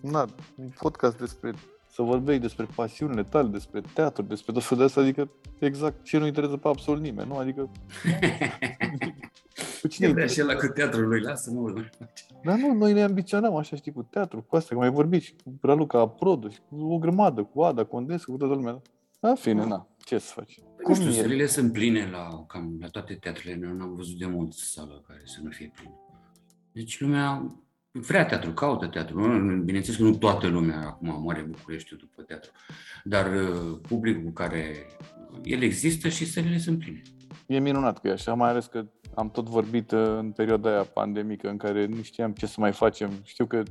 [0.00, 1.52] na, un podcast despre
[1.92, 6.18] să vorbești despre pasiunile tale, despre teatru, despre tot felul de asta, adică exact ce
[6.18, 7.36] nu interesează pe absolut nimeni, nu?
[7.36, 7.70] Adică...
[9.80, 12.24] cu cine e așa la cu teatrul lui, lasă, nu mai face.
[12.44, 15.34] Dar nu, noi ne ambiționăm așa, știi, cu teatru, cu asta, că mai vorbit și
[15.44, 18.82] cu Raluca Aprodu și cu o grămadă, cu Ada, Condescu, cu toată lumea.
[19.20, 20.60] În fine, na, ce să faci?
[20.76, 24.18] Păi Cum nu știu, sălile sunt pline la, cam, la toate teatrele, noi n-am văzut
[24.18, 25.94] de mult sală care să nu fie plină.
[26.72, 27.56] Deci lumea
[27.92, 29.20] vrea teatru, caută teatru.
[29.64, 32.50] Bineînțeles că nu toată lumea acum moare București după teatru,
[33.04, 34.86] dar uh, publicul care
[35.42, 37.02] el există și sălile sunt pline.
[37.46, 40.82] E minunat că e așa, mai ales că am tot vorbit uh, în perioada aia
[40.82, 43.10] pandemică în care nu știam ce să mai facem.
[43.24, 43.62] Știu că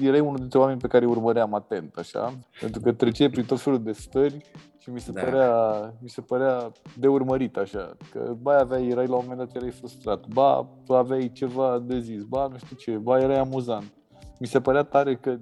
[0.00, 3.60] erai unul dintre oameni pe care îi urmăream atent, așa, pentru că treceai prin tot
[3.60, 4.40] felul de stări
[4.82, 5.22] și mi se, da.
[5.22, 9.56] părea, mi se părea de urmărit, așa, că ba aveai, erai la un moment dat,
[9.56, 13.92] erai frustrat, ba aveai ceva de zis, ba nu știu ce, ba erai amuzant.
[14.38, 15.38] Mi se părea tare că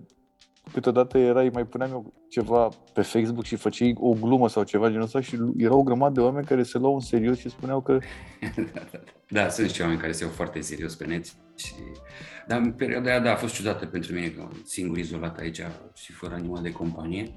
[0.72, 5.02] câteodată erai, mai puneam eu ceva pe Facebook și făceai o glumă sau ceva genul
[5.02, 7.98] ăsta și erau o grămadă de oameni care se luau în serios și spuneau că...
[9.28, 11.24] da, sunt și oameni care se iau foarte serios pe net
[11.56, 11.74] și...
[12.46, 15.60] Dar în perioada aia, da, a fost ciudată pentru mine, că singur izolat aici
[15.94, 17.32] și fără animal de companie.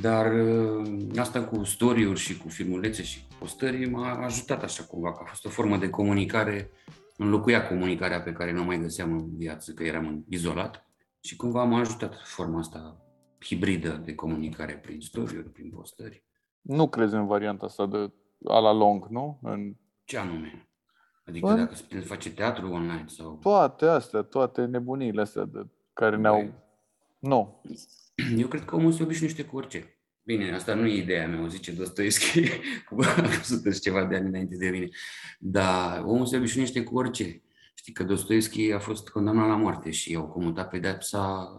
[0.00, 5.12] Dar uh, asta cu story și cu filmulețe și cu postări m-a ajutat așa cumva,
[5.12, 6.70] că a fost o formă de comunicare,
[7.16, 10.86] înlocuia comunicarea pe care nu o mai găseam în viață, că eram izolat
[11.20, 13.02] și cumva m-a ajutat forma asta
[13.40, 16.24] hibridă de comunicare prin story prin postări.
[16.60, 18.12] Nu crezi în varianta asta de
[18.44, 19.38] a la long, nu?
[19.42, 19.74] În...
[20.04, 20.68] Ce anume?
[21.24, 21.56] Adică Bun.
[21.56, 23.38] dacă se face teatru online sau...
[23.42, 26.52] Toate astea, toate nebunile astea de care ne-au...
[27.18, 27.62] Nu.
[28.36, 29.98] Eu cred că omul se obișnuiește cu orice.
[30.22, 32.48] Bine, asta nu e ideea mea, o zice Dostoevski,
[32.88, 32.96] cu
[33.40, 34.88] 100 și ceva de ani înainte de mine.
[35.38, 37.42] Dar omul se obișnuiește cu orice.
[37.74, 41.52] Știi că Dostoevski a fost condamnat la moarte și au comutat pedepsa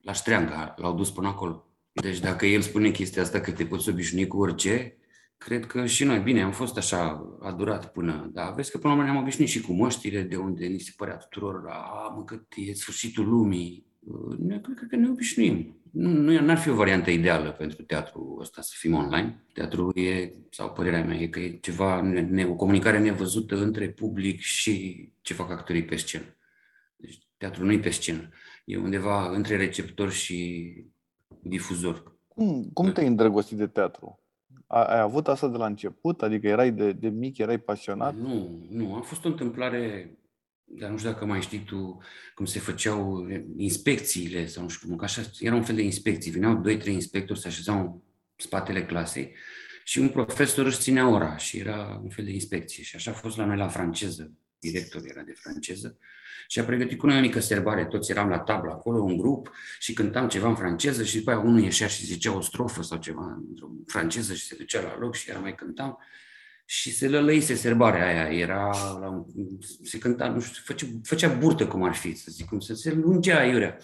[0.00, 1.66] la ștreanga, l-au dus până acolo.
[1.92, 4.96] Deci dacă el spune chestia asta că te poți obișnui cu orice,
[5.38, 8.98] cred că și noi, bine, am fost așa adurat până, dar vezi că până la
[8.98, 12.40] urmă ne-am obișnuit și cu măștile, de unde ni se părea tuturor, a, mă, că
[12.56, 13.86] e sfârșitul lumii.
[14.38, 15.83] Ne, cred că ne obișnuim.
[15.94, 19.44] Nu, nu n-ar fi o variantă ideală pentru teatru ăsta să fim online.
[19.52, 24.40] Teatru e, sau părerea mea, e că e ceva, ne, o comunicare nevăzută între public
[24.40, 26.36] și ce fac actorii pe scenă.
[26.96, 28.28] Deci teatru nu e pe scenă,
[28.64, 30.72] e undeva între receptor și
[31.40, 32.18] difuzor.
[32.28, 34.18] Cum, cum te-ai îndrăgostit de teatru?
[34.66, 36.22] Ai avut asta de la început?
[36.22, 38.14] Adică erai de, de mic, erai pasionat?
[38.14, 38.94] Nu, nu.
[38.94, 40.10] A fost o întâmplare
[40.64, 42.02] dar nu știu dacă mai știi tu
[42.34, 46.30] cum se făceau inspecțiile sau nu știu cum, că așa, era un fel de inspecții.
[46.30, 48.00] Veneau doi, trei inspectori, se așezau în
[48.36, 49.34] spatele clasei
[49.84, 52.82] și un profesor își ținea ora și era un fel de inspecție.
[52.82, 55.98] Și așa a fost la noi la franceză, directorul era de franceză
[56.48, 59.50] și a pregătit cu noi o mică serbare, toți eram la tablă acolo, un grup
[59.78, 62.98] și cântam ceva în franceză și după aia unul ieșea și zicea o strofă sau
[62.98, 65.98] ceva în franceză și se ducea la loc și era mai cântam
[66.64, 69.24] și se lălăise serbarea aia, era, la,
[69.82, 72.92] se cânta, nu știu, făcea, făcea burtă cum ar fi, să zic, cum să se
[72.92, 73.78] lungea iurea.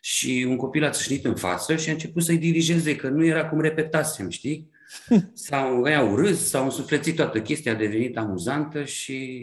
[0.00, 3.48] Și un copil a țâșnit în față și a început să-i dirigeze, că nu era
[3.48, 4.70] cum repetasem, știi?
[5.48, 9.40] sau au râs, s-au însuflețit toată chestia, a devenit amuzantă și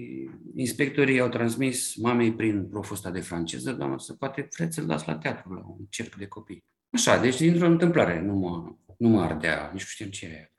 [0.55, 5.07] inspectorii au transmis mamei prin proful ăsta de franceză, doamnă, să poate vreți să-l dați
[5.07, 6.63] la teatru, la un cerc de copii.
[6.89, 10.52] Așa, deci dintr-o întâmplare, nu mă, nu mă ardea, nici nu știam ce e.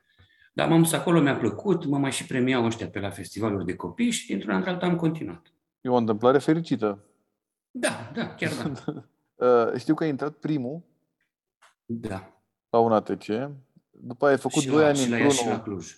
[0.55, 3.75] Dar m-am dus acolo, mi-a plăcut, mă mai și premiau ăștia pe la festivaluri de
[3.75, 5.53] copii și dintr-un an am continuat.
[5.81, 7.03] E o întâmplare fericită.
[7.71, 8.93] Da, da, chiar da.
[9.47, 10.81] uh, știu că ai intrat primul.
[11.85, 12.41] Da.
[12.69, 13.25] La un ATC.
[13.89, 15.35] După aia ai făcut și doi la, ani și la într-unul.
[15.35, 15.97] și la Cluj.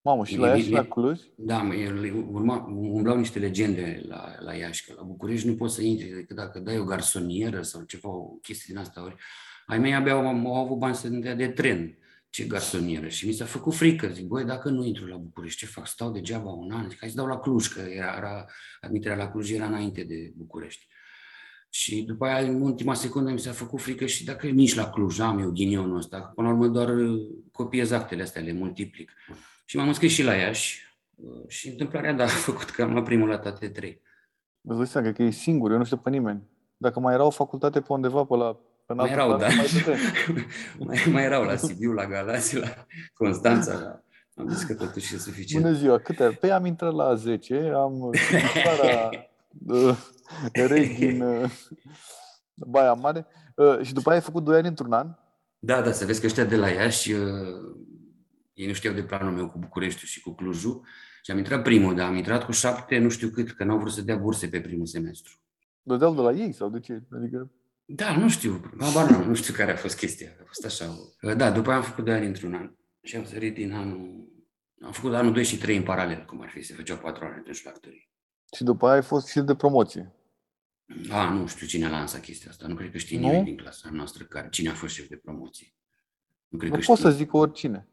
[0.00, 1.20] Mamă, și la Iași și la Cluj?
[1.36, 1.74] Da, mă,
[2.30, 6.36] urma, umblau niște legende la, la Iași, că la București nu poți să intri decât
[6.36, 9.02] dacă dai o garsonieră sau ceva, o chestie din asta.
[9.02, 9.16] Ori,
[9.66, 11.98] ai mei abia au, au avut bani să dea de tren
[12.34, 13.08] ce garsonieră.
[13.08, 14.08] Și mi s-a făcut frică.
[14.08, 15.86] Zic, băi, dacă nu intru la București, ce fac?
[15.86, 16.88] Stau degeaba un an?
[16.88, 18.46] Zic, hai să dau la Cluj, că era, era
[18.80, 20.86] admiterea la Cluj era înainte de București.
[21.68, 25.18] Și după aia, în ultima secundă, mi s-a făcut frică și dacă nici la Cluj
[25.18, 26.94] am eu ghinionul ăsta, până la urmă doar
[27.52, 29.12] copiez actele astea, le multiplic.
[29.64, 30.82] Și m-am înscris și la Iași
[31.48, 34.00] și întâmplarea, da, a făcut că am luat primul la toate trei.
[34.60, 36.42] Îți dai seama că e singur, eu nu știu pe nimeni.
[36.76, 39.46] Dacă mai era o facultate pe undeva, pe la pe mai erau, da.
[39.46, 39.66] Mai,
[40.86, 43.72] mai, mai erau la Sibiu, la Galați, la Constanța.
[43.72, 44.02] La...
[44.36, 45.64] Am zis că totuși e suficient.
[45.64, 46.28] Bună ziua, câte?
[46.40, 49.10] Păi am intrat la 10, am scrisoarea
[49.66, 49.96] uh,
[50.52, 51.50] regi din uh,
[52.54, 55.14] Baia Mare uh, și după aia ai făcut 2 ani într-un an?
[55.58, 57.12] Da, da, să vezi că ăștia de la Iași,
[58.54, 60.86] ei nu știau de planul meu cu Bucureștiul și cu Clujul
[61.22, 63.92] și am intrat primul, dar am intrat cu șapte, nu știu cât, că n-au vrut
[63.92, 65.38] să dea burse pe primul semestru.
[65.82, 67.02] Dădeau de la ei sau de ce?
[67.12, 67.50] Adică...
[67.86, 70.94] Da, nu știu, habar nu, nu știu care a fost chestia, a fost așa.
[71.36, 72.70] Da, după aia am făcut 2 ani într-un an
[73.02, 74.28] și am sărit din anul,
[74.82, 77.34] am făcut anul 2 și 3 în paralel, cum ar fi, se făceau 4 ani
[77.38, 78.08] atunci la actorie.
[78.56, 80.12] Și după aia ai fost și de promoție.
[81.10, 83.88] A, nu știu cine a lansat chestia asta, nu cred că știe nimeni din clasa
[83.92, 85.74] noastră care, cine a fost șef de promoție.
[86.48, 87.10] Nu cred nu că pot știe.
[87.10, 87.88] să zic oricine.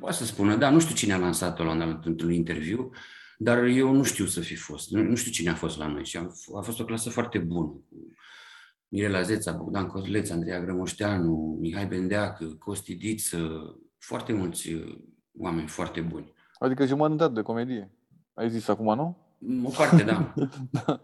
[0.00, 2.90] Poate să spună, da, nu știu cine a lansat-o la într-un interviu,
[3.38, 6.04] dar eu nu știu să fi fost, nu, nu știu cine a fost la noi
[6.04, 7.82] și a, a fost o clasă foarte bună,
[8.90, 14.98] Mirela Zeța, Bogdan Cozleț, Andreea Grămoșteanu, Mihai Bendeac, Costi Diță, foarte mulți uh,
[15.38, 16.32] oameni foarte buni.
[16.58, 17.90] Adică jumătate de comedie.
[18.34, 19.16] Ai zis acum, nu?
[19.64, 20.34] O parte, da.
[20.86, 21.02] da.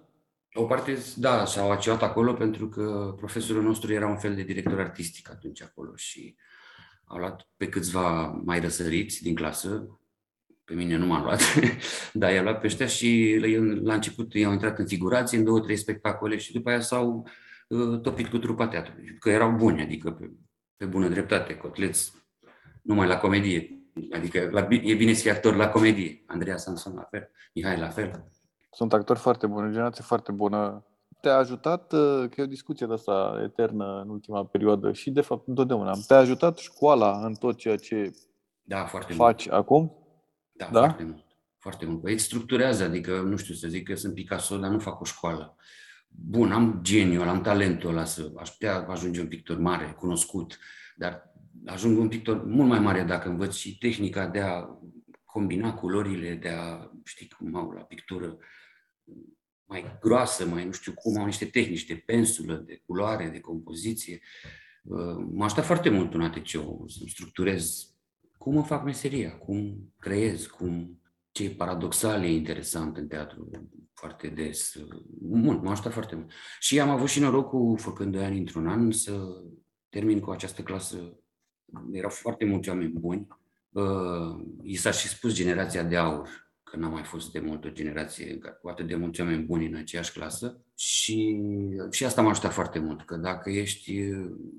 [0.54, 4.80] O parte, da, s-au aciuat acolo pentru că profesorul nostru era un fel de director
[4.80, 6.36] artistic atunci acolo și
[7.04, 9.98] au luat pe câțiva mai răsăriți din clasă,
[10.64, 11.40] pe mine nu m-a luat,
[12.12, 13.38] dar i-a luat pe ăștia și
[13.82, 17.44] la început i-au intrat în figurație în două, trei spectacole și după aia s-au Uh,
[18.02, 20.30] topit cu trupa teatrului, că erau buni, adică pe,
[20.76, 22.10] pe bună dreptate, cotleț
[22.82, 27.02] numai la comedie, adică la, e bine să fii actor la comedie, Andreea Sanson la
[27.02, 28.24] fel, Mihai la fel.
[28.70, 30.86] Sunt actori foarte buni, o generație foarte bună.
[31.20, 35.20] Te-a ajutat, uh, că e o discuție de asta eternă în ultima perioadă și de
[35.20, 38.12] fapt întotdeauna, te-a ajutat școala în tot ceea ce
[38.62, 39.58] da, foarte faci mult.
[39.58, 39.92] acum?
[40.52, 41.24] Da, da, foarte mult.
[41.58, 42.02] Foarte mult.
[42.02, 45.04] Păi îți structurează, adică, nu știu să zic că sunt Picasso, dar nu fac o
[45.04, 45.56] școală
[46.18, 50.58] bun, am geniul, am talentul ăla să aș putea ajunge un pictor mare, cunoscut,
[50.96, 54.66] dar ajung un pictor mult mai mare dacă învăț și tehnica de a
[55.24, 58.38] combina culorile, de a, știi cum au la pictură,
[59.64, 64.20] mai groasă, mai nu știu cum, au niște tehnici de pensulă, de culoare, de compoziție.
[65.32, 66.50] M-a ajutat foarte mult un atc
[66.86, 67.90] să structurez
[68.38, 71.00] cum îmi fac meseria, cum creez, cum
[71.36, 73.50] ce e paradoxal e interesant în teatru
[73.92, 74.74] foarte des.
[75.20, 76.30] Mult, m-a ajutat foarte mult.
[76.60, 79.18] Și am avut și norocul, făcând doi ani într-un an, să
[79.88, 81.18] termin cu această clasă.
[81.92, 83.26] Erau foarte mulți oameni buni.
[83.70, 86.28] Uh, i s-a și spus generația de aur,
[86.62, 89.74] că n-a mai fost de mult o generație cu atât de mulți oameni buni în
[89.74, 90.60] aceeași clasă.
[90.76, 91.40] Și,
[91.90, 94.02] și asta m-a ajutat foarte mult, că dacă ești,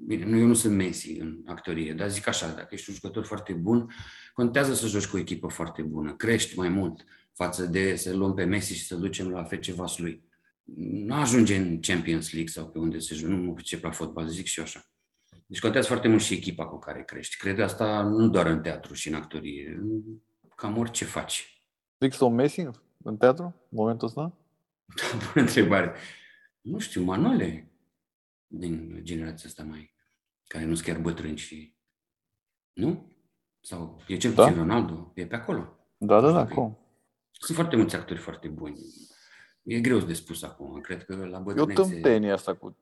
[0.06, 3.26] bine, nu, eu nu sunt Messi în actorie, dar zic așa, dacă ești un jucător
[3.26, 3.92] foarte bun,
[4.38, 8.34] contează să joci cu o echipă foarte bună, crești mai mult față de să luăm
[8.34, 10.24] pe Messi și să ducem la FC Vaslui.
[10.66, 14.28] Nu ajunge în Champions League sau pe unde se joacă, nu mă pricep la fotbal,
[14.28, 14.86] zic și eu așa.
[15.46, 17.38] Deci contează foarte mult și echipa cu care crești.
[17.38, 19.80] Cred asta nu doar în teatru și în actorie,
[20.56, 21.64] cam orice faci.
[21.98, 22.68] Există un Messi
[22.98, 24.38] în teatru în momentul ăsta?
[25.34, 25.94] Bună întrebare.
[26.62, 27.72] Nu știu, Manole
[28.48, 29.94] din generația asta mai,
[30.48, 31.76] care nu sunt chiar bătrâni și...
[32.74, 33.17] Nu?
[33.68, 34.60] Sau e cel puțin da?
[34.60, 35.78] Ronaldo, e pe acolo.
[35.98, 36.78] Da, da, da, acum.
[37.32, 38.80] Sunt foarte mulți actori foarte buni.
[39.64, 41.82] E greu de spus acum, cred că la bătrânețe...
[41.82, 42.78] E o tâmpenie asta cu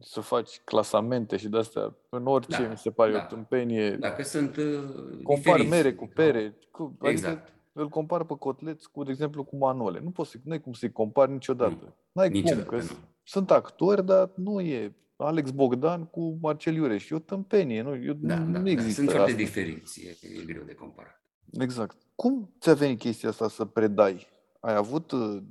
[0.00, 3.22] să faci clasamente și de-astea, în orice da, mi se pare da.
[3.24, 3.90] o tâmpenie.
[3.90, 6.54] Dacă sunt uh, Compar mere cu pere.
[6.70, 7.36] Cu, adică exact.
[7.36, 10.00] Adică îl compar pe Cotleț cu, de exemplu, cu Manole.
[10.00, 11.84] Nu poți să, nu ai cum să-i compari niciodată.
[11.84, 11.94] Nu.
[12.12, 12.98] N-ai niciodată, cum, că nu.
[13.22, 17.10] sunt actori, dar nu e Alex Bogdan cu Marcel Iureș.
[17.10, 18.70] E o tâmpenie, nu, eu, da, nu, da, nu da.
[18.70, 21.22] există Sunt foarte diferiți, e, e greu de comparat.
[21.60, 21.96] Exact.
[22.14, 24.26] Cum ți-a venit chestia asta să predai?
[24.60, 25.42] Ai avut uh,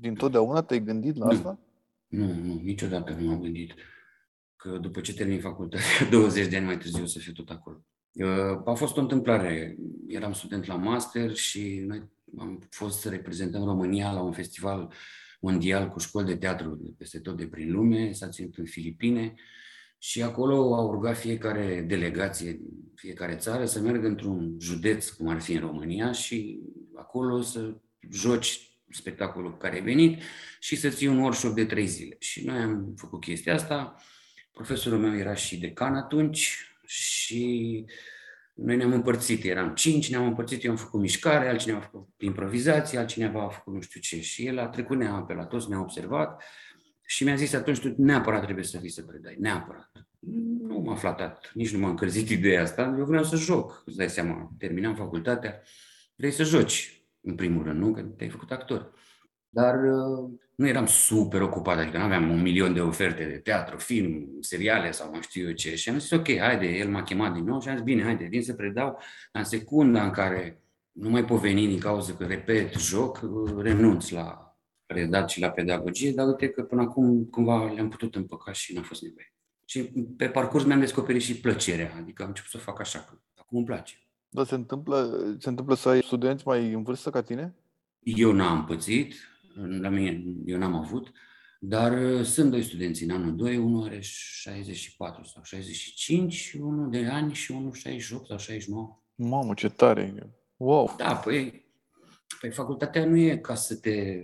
[0.00, 1.32] din totdeauna, te-ai gândit la nu.
[1.32, 1.58] asta?
[2.06, 3.74] Nu, nu, niciodată nu m-am gândit
[4.56, 7.84] că după ce termin facultatea, 20 de ani mai târziu să fiu tot acolo.
[8.12, 9.76] Uh, a fost o întâmplare.
[10.06, 12.02] Eram student la master și noi
[12.38, 14.92] am fost să reprezentăm România la un festival
[15.42, 19.34] mondial cu școli de teatru de peste tot de prin lume, s-a ținut în Filipine
[19.98, 22.60] și acolo au rugat fiecare delegație,
[22.94, 26.60] fiecare țară să meargă într-un județ, cum ar fi în România, și
[26.94, 27.74] acolo să
[28.10, 30.22] joci spectacolul care ai venit
[30.60, 32.16] și să ții un workshop de trei zile.
[32.18, 33.96] Și noi am făcut chestia asta.
[34.52, 37.84] Profesorul meu era și decan atunci și
[38.54, 42.98] noi ne-am împărțit, eram cinci, ne-am împărțit, eu am făcut mișcare, altcineva a făcut improvizație,
[42.98, 44.20] altcineva a făcut nu știu ce.
[44.20, 46.42] Și el a trecut neam pe la toți, ne-a observat
[47.06, 49.90] și mi-a zis atunci, tu neapărat trebuie să vii să predai, neapărat.
[50.60, 54.10] Nu m-a flatat, nici nu m-a încălzit ideea asta, eu vreau să joc, îți dai
[54.10, 55.62] seama, terminam facultatea,
[56.16, 57.92] vrei să joci, în primul rând, nu?
[57.92, 58.92] Că te-ai făcut actor.
[59.48, 60.30] Dar uh,
[60.62, 64.90] nu eram super ocupat, adică nu aveam un milion de oferte de teatru, film, seriale
[64.90, 65.76] sau mai știu eu ce.
[65.76, 68.24] Și am zis, ok, haide, el m-a chemat din nou și am zis, bine, haide,
[68.24, 68.98] vin să predau.
[69.32, 73.20] În secunda în care nu mai pot veni din cauza că repet joc,
[73.58, 74.56] renunț la
[74.86, 78.82] predat și la pedagogie, dar uite că până acum cumva le-am putut împăca și n-a
[78.82, 79.34] fost nevoie.
[79.64, 79.82] Și
[80.16, 83.66] pe parcurs mi-am descoperit și plăcerea, adică am început să fac așa, că acum îmi
[83.66, 83.94] place.
[84.28, 87.54] Dar se întâmplă, se întâmplă să ai studenți mai în vârstă ca tine?
[88.02, 89.14] Eu n-am pățit,
[89.54, 91.12] la mine eu n-am avut,
[91.60, 97.06] dar uh, sunt doi studenți în anul 2, unul are 64 sau 65, unul de
[97.06, 99.02] ani și unul 68 sau 69.
[99.14, 100.32] Mamă, ce tare!
[100.56, 100.94] Wow!
[100.96, 101.66] Da, păi,
[102.40, 104.20] păi facultatea nu e ca să te,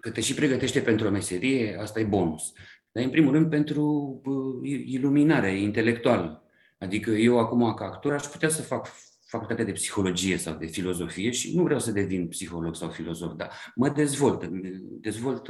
[0.00, 2.52] că te și pregătește pentru o meserie, asta e bonus.
[2.92, 3.82] Dar în primul rând pentru
[4.24, 6.42] uh, iluminare intelectuală.
[6.78, 8.88] Adică eu acum ca actor aș putea să fac
[9.28, 13.50] facultatea de psihologie sau de filozofie și nu vreau să devin psiholog sau filozof, dar
[13.74, 14.44] mă dezvolt,
[15.00, 15.48] dezvolt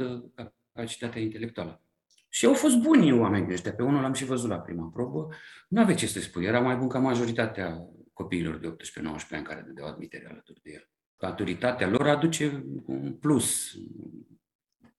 [0.73, 1.83] capacitatea intelectuală.
[2.29, 3.73] Și au fost buni oameni ăștia.
[3.73, 5.27] Pe unul l-am și văzut la prima probă.
[5.67, 6.45] Nu avea ce să spui.
[6.45, 8.75] Era mai bun ca majoritatea copiilor de 18-19
[9.29, 10.89] ani care dădeau admitere alături de el.
[11.17, 13.73] Autoritatea lor aduce un plus.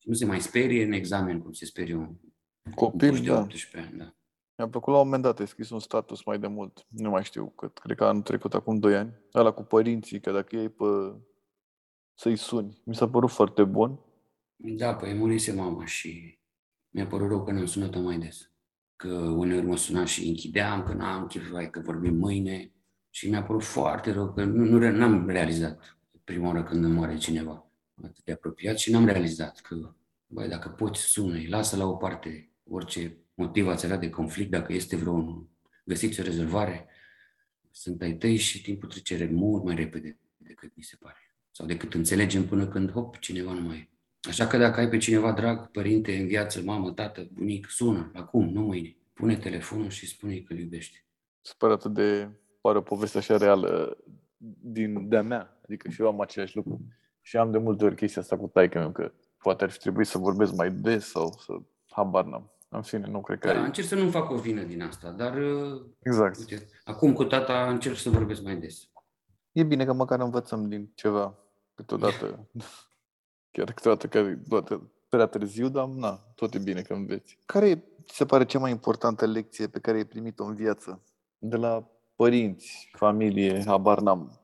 [0.03, 2.15] Nu se mai sperie în examen cum se sperie un
[2.75, 3.39] copil de da.
[3.39, 3.99] 18 ani.
[3.99, 4.15] Da.
[4.61, 7.25] Mi-a plăcut la un moment dat, ai scris un status mai de mult, nu mai
[7.25, 10.69] știu cât, cred că anul trecut, acum 2 ani, ăla cu părinții, că dacă ei
[10.69, 10.85] pe
[12.15, 12.83] să-i suni.
[12.85, 13.99] Mi s-a părut foarte bun.
[14.57, 16.39] Da, păi murise mama și
[16.91, 18.51] mi-a părut rău că ne-am sunat mai des.
[18.97, 22.73] Că uneori mă suna și închideam, că n-am chef, că vorbim mâine.
[23.11, 27.17] Și mi-a părut foarte rău că nu, nu n-am realizat prima oară când îmi moare
[27.17, 27.71] cineva
[28.03, 29.95] atât de apropiat și n-am realizat că,
[30.27, 34.97] băi, dacă poți sună lasă la o parte orice motivați era de conflict, dacă este
[34.97, 35.47] vreo,
[35.85, 36.87] găsiți o rezolvare,
[37.71, 41.17] sunt ai tăi și timpul trece mult mai repede decât mi se pare.
[41.51, 43.89] Sau decât înțelegem până când, hop, cineva nu mai e.
[44.29, 48.49] Așa că dacă ai pe cineva drag, părinte în viață, mamă, tată, bunic, sună, acum,
[48.49, 48.97] nu mâine.
[49.13, 51.05] Pune telefonul și spune că îl iubește.
[51.41, 52.29] Sper atât de
[52.61, 53.97] pare o poveste așa reală
[54.61, 55.61] din de-a mea.
[55.65, 56.81] Adică și eu am același lucru.
[57.23, 60.07] Și am de multe ori chestia asta cu taică meu, că poate ar fi trebuit
[60.07, 61.53] să vorbesc mai des sau să
[61.91, 62.51] habar n-am.
[62.73, 63.65] În fine, nu cred că da, ai...
[63.65, 66.39] încerc să nu fac o vină din asta, dar uh, exact.
[66.39, 68.89] Uite, acum cu tata încerc să vorbesc mai des.
[69.53, 71.39] E bine că măcar învățăm din ceva
[71.75, 72.49] câteodată.
[73.53, 77.39] Chiar câteodată că toată prea târziu, dar na, tot e bine că înveți.
[77.47, 81.03] Care se pare cea mai importantă lecție pe care ai primit-o în viață?
[81.39, 84.41] De la părinți, familie, habar n-am,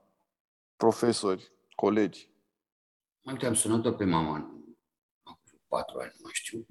[0.77, 2.31] profesori, colegi?
[3.22, 4.57] Uite, am sunat-o pe mama acum
[5.68, 6.66] patru ani, nu știu,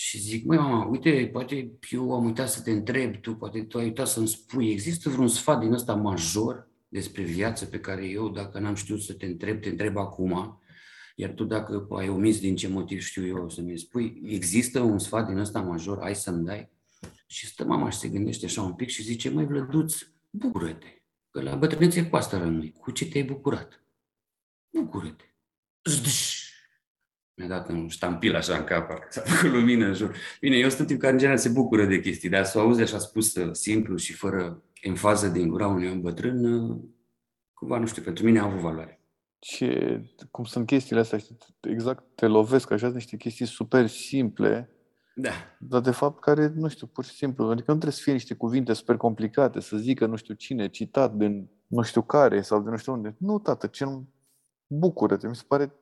[0.00, 3.78] și zic, măi mama, uite, poate eu am uitat să te întreb, tu poate tu
[3.78, 8.28] ai uitat să-mi spui, există vreun sfat din ăsta major despre viață pe care eu,
[8.28, 10.60] dacă n-am știut să te întreb, te întreb acum,
[11.16, 14.98] iar tu dacă ai omis din ce motiv știu eu să mi spui, există un
[14.98, 16.70] sfat din ăsta major, ai să-mi dai?
[17.26, 19.94] Și stă mama și se gândește așa un pic și zice, măi Vlăduț,
[20.30, 23.84] bucură-te, că la bătrânețe cu asta rămâi, cu ce te-ai bucurat?
[24.70, 25.24] Bucură-te.
[27.40, 30.16] Mi-a dat un ștampil așa în cap, s-a făcut lumină în jur.
[30.40, 32.82] Bine, eu sunt tip care în general se bucură de chestii, dar să o auzi
[32.82, 36.78] așa spus uh, simplu și fără enfază din gura unui om bătrân, uh,
[37.54, 39.00] cumva, nu știu, pentru mine a avut valoare.
[39.38, 44.70] Ce, cum sunt chestiile astea, știi, exact, te lovesc așa, niște chestii super simple,
[45.14, 45.30] Da.
[45.58, 48.34] dar de fapt care, nu știu, pur și simplu, adică nu trebuie să fie niște
[48.34, 52.70] cuvinte super complicate, să zică nu știu cine, citat din nu știu care sau de
[52.70, 53.14] nu știu unde.
[53.18, 54.08] Nu, tată, ce nu...
[54.66, 55.72] Bucură-te, mi se pare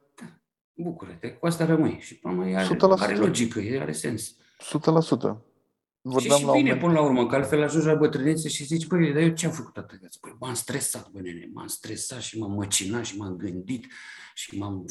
[0.83, 1.99] Bucură-te, cu asta rămâi.
[2.01, 2.79] Și până mai are, 100%.
[2.99, 4.31] are logică, are sens.
[4.31, 4.37] 100%.
[4.61, 8.49] Și, Vorbeam și la un bine moment, până la urmă, că altfel ajungi la bătrânețe
[8.49, 10.16] și zici, băi, dar eu ce am făcut atât?
[10.20, 13.87] Păi, m-am stresat, bă, nene, m-am stresat și m-am măcinat și m-am gândit
[14.35, 14.85] și m-am...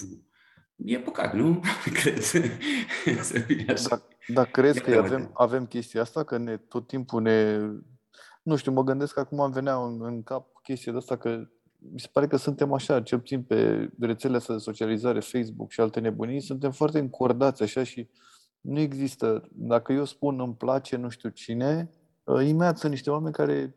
[0.76, 1.62] E păcat, nu?
[2.02, 3.88] Cred să fie așa.
[3.88, 5.14] Dar, dar crezi că Iată-mă-te.
[5.14, 6.24] avem, avem chestia asta?
[6.24, 7.60] Că ne, tot timpul ne...
[8.44, 11.48] Nu știu, mă gândesc că acum îmi venea în, în cap chestia de asta că
[11.78, 15.80] mi se pare că suntem așa, cel puțin pe rețelele astea de socializare, Facebook și
[15.80, 18.10] alte nebunii, suntem foarte încordați așa și
[18.62, 21.90] nu există, dacă eu spun îmi place nu știu cine,
[22.24, 23.76] uh, imediat sunt niște oameni care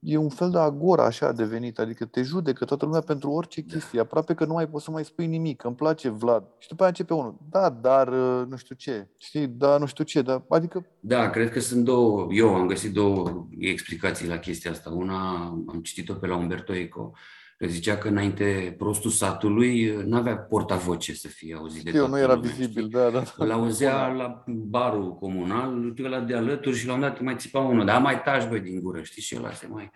[0.00, 3.60] e un fel de agora așa a devenit, adică te judecă toată lumea pentru orice
[3.60, 6.44] chestie, aproape că nu mai poți să mai spui nimic, îmi place Vlad.
[6.58, 10.04] Și după aia începe unul, da, dar uh, nu știu ce, știi, da, nu știu
[10.04, 14.70] ce, dar adică Da, cred că sunt două, eu am găsit două explicații la chestia
[14.70, 14.90] asta.
[14.90, 15.34] Una
[15.66, 17.12] am citit-o pe la Umberto Eco,
[17.60, 22.18] că zicea că înainte prostul satului n-avea portavoce să fie auzit de eu toată nu
[22.18, 22.98] era lumea, vizibil, știi?
[22.98, 23.10] da, da.
[23.10, 23.44] da.
[23.44, 27.60] Îl auzea la barul comunal, ăla de alături și la un dat îi mai țipa
[27.60, 29.90] unul, dar mai taci băi din gură, știi, și ăla se mai...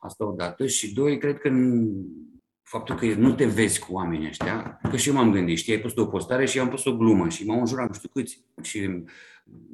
[0.00, 0.66] Asta odată.
[0.66, 2.41] Și doi, cred că n-
[2.72, 5.80] faptul că nu te vezi cu oamenii ăștia, că și eu m-am gândit, știi, ai
[5.80, 8.44] pus o postare și eu am pus o glumă și m-au înjurat nu știu câți
[8.62, 9.04] și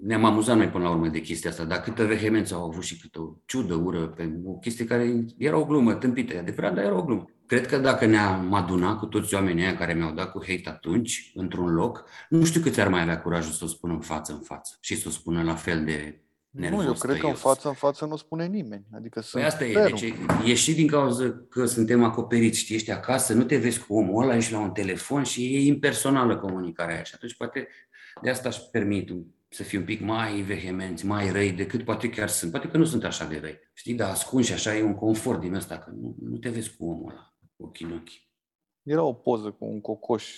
[0.02, 3.00] ne-am amuzat noi până la urmă de chestia asta, dar câtă vehemență au avut și
[3.00, 6.96] câtă ciudă, ură, pe o chestie care era o glumă tâmpită, e adevărat, dar era
[6.96, 7.24] o glumă.
[7.46, 11.32] Cred că dacă ne-am adunat cu toți oamenii aia care mi-au dat cu hate atunci,
[11.34, 14.40] într-un loc, nu știu câți ar mai avea curajul să o spună în față în
[14.40, 16.20] față și să o spună la fel de
[16.50, 17.38] nervos, Nu, eu cred că în tăios.
[17.40, 18.84] față în față nu spune nimeni.
[18.94, 19.96] Adică Păi sunt asta e, ferm.
[19.98, 20.14] deci
[20.46, 24.22] e și din cauza că suntem acoperiți, știi, ești acasă, nu te vezi cu omul
[24.22, 27.68] ăla, ești la un telefon și e impersonală comunicarea aia și atunci poate
[28.22, 32.10] de asta își permit un- să fie un pic mai vehemenți, mai răi decât poate
[32.10, 32.50] chiar sunt.
[32.50, 35.54] Poate că nu sunt așa de răi, știi, dar ascunși așa e un confort din
[35.54, 38.10] ăsta, că nu, nu te vezi cu omul ăla, ochii în ochi.
[38.82, 40.34] Era o poză cu un cocoș,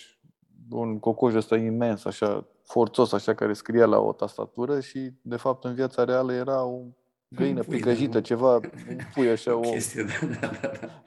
[0.71, 5.65] un cocoș ăsta imens, așa, forțos, așa, care scria la o tastatură și, de fapt,
[5.65, 6.83] în viața reală era o
[7.29, 8.23] găină pui de picăjită, om.
[8.23, 9.61] ceva, un pui așa, o...
[9.61, 11.03] Chestia, da, da, da, da.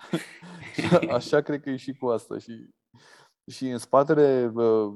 [1.15, 2.37] Așa cred că e și cu asta.
[2.37, 2.69] Și,
[3.47, 4.93] și în spatele uh,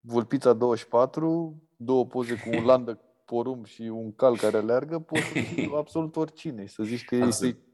[0.00, 5.22] Vulpița 24, două poze cu un lan de porumb și un cal care aleargă, poți
[5.22, 7.54] să fii absolut oricine și să zici că ei Absolut.
[7.54, 7.64] să-i,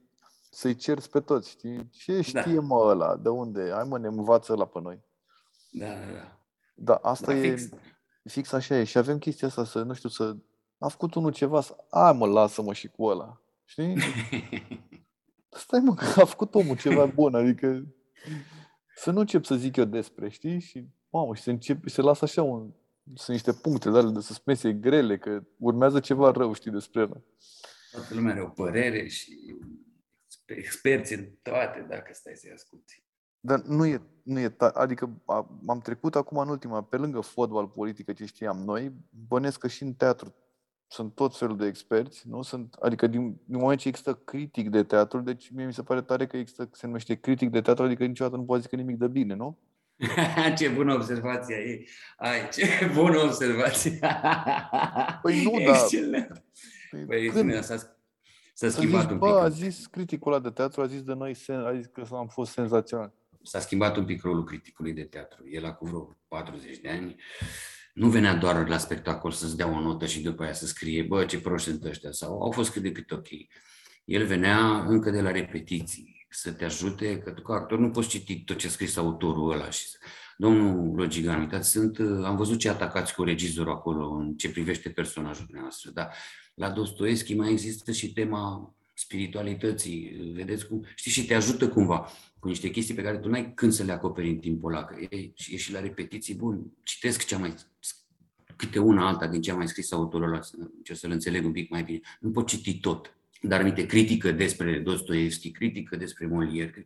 [0.51, 1.49] să-i cerți pe toți.
[1.49, 1.89] Știi?
[1.91, 2.41] Ce Da.
[2.41, 3.15] știe mă ăla?
[3.15, 3.69] De unde?
[3.73, 5.03] Hai mă, ne învață la pe noi.
[5.71, 6.39] Da, da, da.
[6.75, 7.69] Da, asta Da, e fix.
[8.29, 8.83] Fix așa e.
[8.83, 10.35] Și avem chestia asta să, nu știu, să...
[10.77, 11.75] A făcut unul ceva, să...
[11.89, 13.41] A, mă, lasă-mă și cu ăla.
[13.63, 13.97] Știi?
[15.49, 17.85] Stai mă, că a făcut omul ceva bun, adică
[18.95, 20.59] să nu încep să zic eu despre, știi?
[20.59, 22.73] Și, mamă, și se, încep, se lasă așa un,
[23.13, 27.23] sunt niște puncte de alea de suspensie grele, că urmează ceva rău, știi, despre el.
[27.91, 29.55] Toată lumea are o părere și
[30.45, 33.04] experți în toate, dacă stai să-i asculti.
[33.45, 37.19] Dar nu e, nu e ta- adică a- am trecut acum în ultima, pe lângă
[37.19, 38.91] fotbal, politică, ce știam noi,
[39.27, 40.33] bănesc că și în teatru
[40.87, 42.41] sunt tot felul de experți, nu?
[42.41, 46.01] Sunt, adică din, din moment ce există critic de teatru, deci mie mi se pare
[46.01, 49.07] tare că există, se numește critic de teatru, adică niciodată nu poate zică nimic de
[49.07, 49.57] bine, nu?
[50.57, 51.83] ce bună observație e!
[52.17, 53.99] Ai, ce bună observație!
[55.21, 56.43] Păi nu, dar- Excelent!
[56.91, 57.49] Păi Păi, când?
[57.49, 57.87] ține, s-a, s-a
[58.53, 59.53] Să schimbat zici, un bă, a pic.
[59.53, 62.51] zis criticul ăla de teatru, a zis de noi, sen- a zis că am fost
[62.51, 63.13] senzațional.
[63.45, 65.49] S-a schimbat un pic rolul criticului de teatru.
[65.49, 67.15] El a cu vreo 40 de ani.
[67.93, 71.25] Nu venea doar la spectacol să-ți dea o notă și după aia să scrie, bă,
[71.25, 73.27] ce proști sunt ăștia, sau au fost cât de cât ok.
[74.05, 78.07] El venea încă de la repetiții să te ajute, că tu ca actor nu poți
[78.07, 79.69] citi tot ce a scris autorul ăla.
[79.69, 79.85] Și...
[80.37, 85.43] Domnul Logigan, uitați, sunt, am văzut ce atacați cu regizorul acolo în ce privește personajul
[85.43, 86.13] dumneavoastră, dar
[86.53, 92.47] la Dostoevski mai există și tema spiritualității, vedeți cum, știi, și te ajută cumva cu
[92.47, 95.31] niște chestii pe care tu n-ai când să le acoperi în timpul ăla, că e,
[95.33, 97.53] și e și la repetiții, bun, citesc ce mai,
[98.55, 101.51] câte una alta din ce a mai scris autorul ăla, să încerc să-l înțeleg un
[101.51, 101.99] pic mai bine.
[102.19, 106.83] Nu pot citi tot, dar aminte critică despre Dostoevski, critică despre Molière,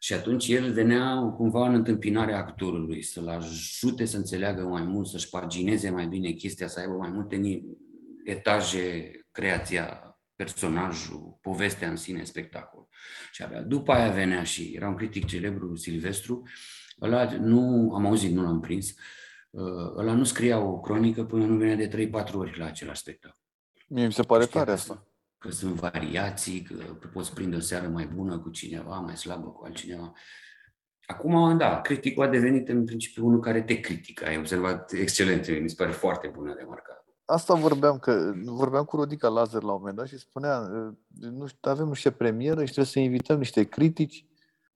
[0.00, 5.28] și atunci el venea cumva în întâmpinarea actorului, să-l ajute să înțeleagă mai mult, să-și
[5.28, 7.62] pagineze mai bine chestia, să aibă mai multe ni-
[8.24, 10.05] etaje, creația,
[10.36, 12.88] personajul, povestea în sine, spectacol.
[13.32, 16.42] Și abia după aia venea și era un critic celebru, Silvestru,
[17.00, 18.94] ăla nu, am auzit, nu l-am prins,
[19.50, 19.62] uh,
[19.96, 23.40] ăla nu scria o cronică până nu venea de 3-4 ori la același spectacol.
[23.88, 24.94] Mie mi se pare Știa tare că asta.
[24.94, 25.06] sunt-
[25.38, 29.48] Că sunt variații, că, că poți prinde o seară mai bună cu cineva, mai slabă
[29.50, 30.12] cu altcineva.
[31.06, 34.24] Acum, da, criticul a devenit în principiu unul care te critică.
[34.26, 37.05] Ai observat excelent, mi se pare foarte bună remarca.
[37.26, 41.46] Asta vorbeam, că vorbeam cu Rodica Lazar la un moment dat și spunea, uh, nu
[41.46, 44.26] știu, avem niște premieră și trebuie să invităm niște critici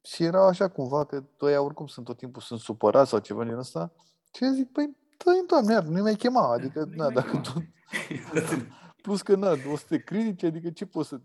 [0.02, 3.54] și era așa cumva că toi oricum sunt tot timpul sunt supărați sau ceva din
[3.54, 3.92] ăsta
[4.34, 7.28] și eu zic, păi, dă doamne, iar, nu mai chema, adică, Nu-i na, mai dacă
[7.30, 7.40] chema.
[7.42, 7.62] tot,
[9.02, 11.20] plus că, na, o să te critici, adică ce poți să,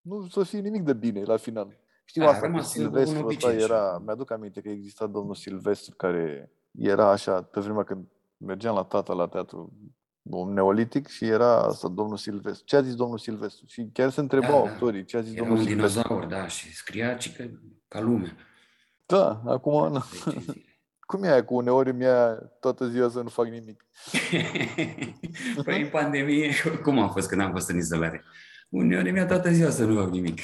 [0.00, 1.78] nu o să fie nimic de bine la final.
[2.04, 3.64] Știu Da, a asta cu rămas un Silvestru ăsta obicei așa.
[3.64, 8.84] era, mi-aduc aminte că exista domnul Silvestru care era așa, pe vremea când mergeam la
[8.84, 9.72] tata la teatru
[10.32, 12.64] un neolitic și era asta, domnul Silvestru.
[12.66, 13.64] Ce a zis domnul Silvestru?
[13.68, 14.70] Și chiar se întrebau Da, da.
[14.72, 16.00] actorii, ce a zis Era domnul un Silvestru.
[16.02, 17.44] dinozaur, da, și scria ci că,
[17.88, 18.36] ca lumea.
[19.06, 20.04] Da, acum, na.
[20.24, 20.54] Zece zile.
[21.00, 22.26] cum e aia cu uneori mi-a
[22.60, 23.84] toată ziua să nu fac nimic?
[25.64, 26.52] Păi în pandemie,
[26.82, 28.24] cum am fost când am fost în izolare?
[28.68, 30.38] Uneori mi-a toată ziua să nu fac nimic.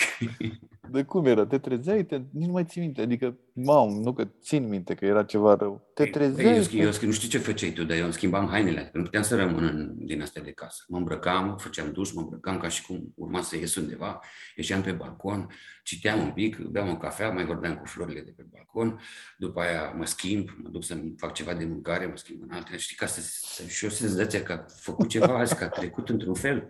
[0.91, 1.47] De cum era?
[1.47, 2.05] Te trezeai?
[2.05, 2.21] Te...
[2.31, 3.01] Nici nu mai ții minte.
[3.01, 5.91] Adică, mam, nu că țin minte că era ceva rău.
[5.95, 6.57] Te Păi, trezeai?
[6.57, 8.99] Eu, schimb, eu schimb, nu știu ce făceai tu, dar eu îmi schimbam hainele, că
[8.99, 10.85] nu puteam să rămân în, din astea de casă.
[10.89, 14.21] Mă îmbrăcam, făceam duș, mă îmbrăcam ca și cum urma să ies undeva,
[14.57, 15.47] ieșeam pe balcon,
[15.83, 19.01] citeam un pic, beam o cafea, mai vorbeam cu florile de pe balcon,
[19.37, 22.77] după aia mă schimb, mă duc să-mi fac ceva de mâncare, mă schimb în altele,
[22.77, 26.09] știi, ca să, să și eu senzația că a făcut ceva azi, că a trecut
[26.09, 26.69] într-un fel.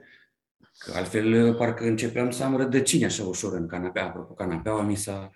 [0.78, 4.04] Că altfel, parcă începeam să am rădăcini așa ușor în canapea.
[4.04, 5.30] Apropo, canapeaua mi s-a,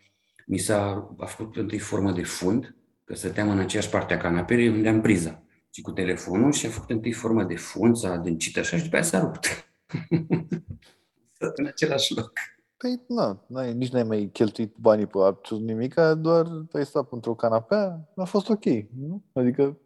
[0.46, 4.68] mi s-a a făcut întâi formă de fund, că stăteam în aceeași parte a canapelei
[4.68, 5.42] unde am priza.
[5.70, 8.94] Și cu telefonul și a făcut întâi formă de fund, s-a adâncit așa și după
[8.94, 9.46] aia s-a rupt.
[11.34, 12.32] Stat în același loc.
[12.76, 17.34] Păi, na, n-ai, nici n-ai mai cheltuit banii pe absolut nimic, doar ai stat într-o
[17.34, 18.64] canapea, a fost ok,
[18.98, 19.24] nu?
[19.32, 19.78] Adică...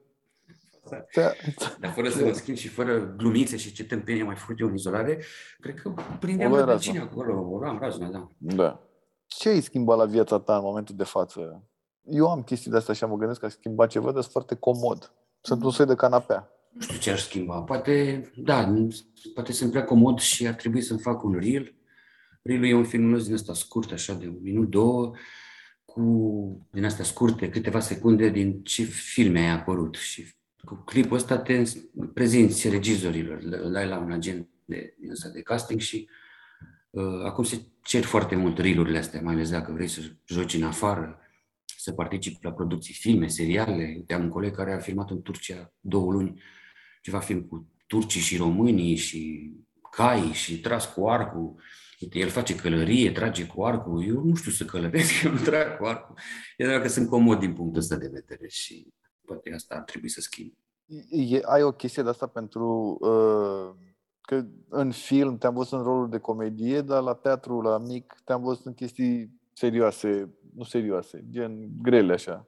[1.12, 1.32] Te-a,
[1.80, 4.66] Dar fără să mă schimb și fără glumițe și ce tâmpenie am mai făcut eu
[4.66, 5.24] în izolare,
[5.61, 7.11] cred că prindeam O luai rădăcini razna.
[7.11, 8.30] acolo, o luam razna, da.
[8.39, 8.80] da.
[9.26, 11.62] Ce ai schimbat la viața ta în momentul de față?
[12.03, 14.55] Eu am chestii de astea și mă gândesc că ai schimbat ceva, dar sunt foarte
[14.55, 15.12] comod.
[15.41, 16.49] Sunt un soi de canapea.
[16.70, 17.61] Nu știu ce aș schimba.
[17.62, 18.74] Poate, da,
[19.35, 21.74] poate sunt prea comod și ar trebui să-mi fac un reel.
[22.43, 25.12] Reel e un filmuleț din ăsta scurt, așa, de un minut, două,
[25.85, 29.95] cu din astea scurte, câteva secunde din ce filme ai apărut.
[29.95, 30.35] Și
[30.65, 31.62] cu clipul ăsta te
[32.15, 36.09] prezinți regizorilor, le le ai la un agent de, din ăsta de casting și
[36.91, 40.62] uh, acum se cer foarte mult reel astea, mai ales dacă vrei să joci în
[40.62, 41.19] afară,
[41.77, 43.93] să participi la producții filme, seriale.
[43.97, 46.43] Uite, am un coleg care a filmat în Turcia două luni
[47.03, 49.53] ceva film cu turcii și românii și
[49.91, 51.55] cai și tras cu arcul.
[52.01, 54.07] Uite, el face călărie, trage cu arcul.
[54.07, 56.19] Eu nu știu să călăresc, eu nu trag cu arcul.
[56.57, 58.87] Eu dacă sunt comod din punctul ăsta de vedere și
[59.27, 60.53] poate asta ar trebui să schimb.
[61.11, 62.97] E, ai o chestie de asta pentru...
[63.01, 68.16] Uh, că în film te-am văzut în rolul de comedie, dar la teatru, la mic,
[68.25, 72.47] te-am văzut în chestii serioase, nu serioase, gen grele așa.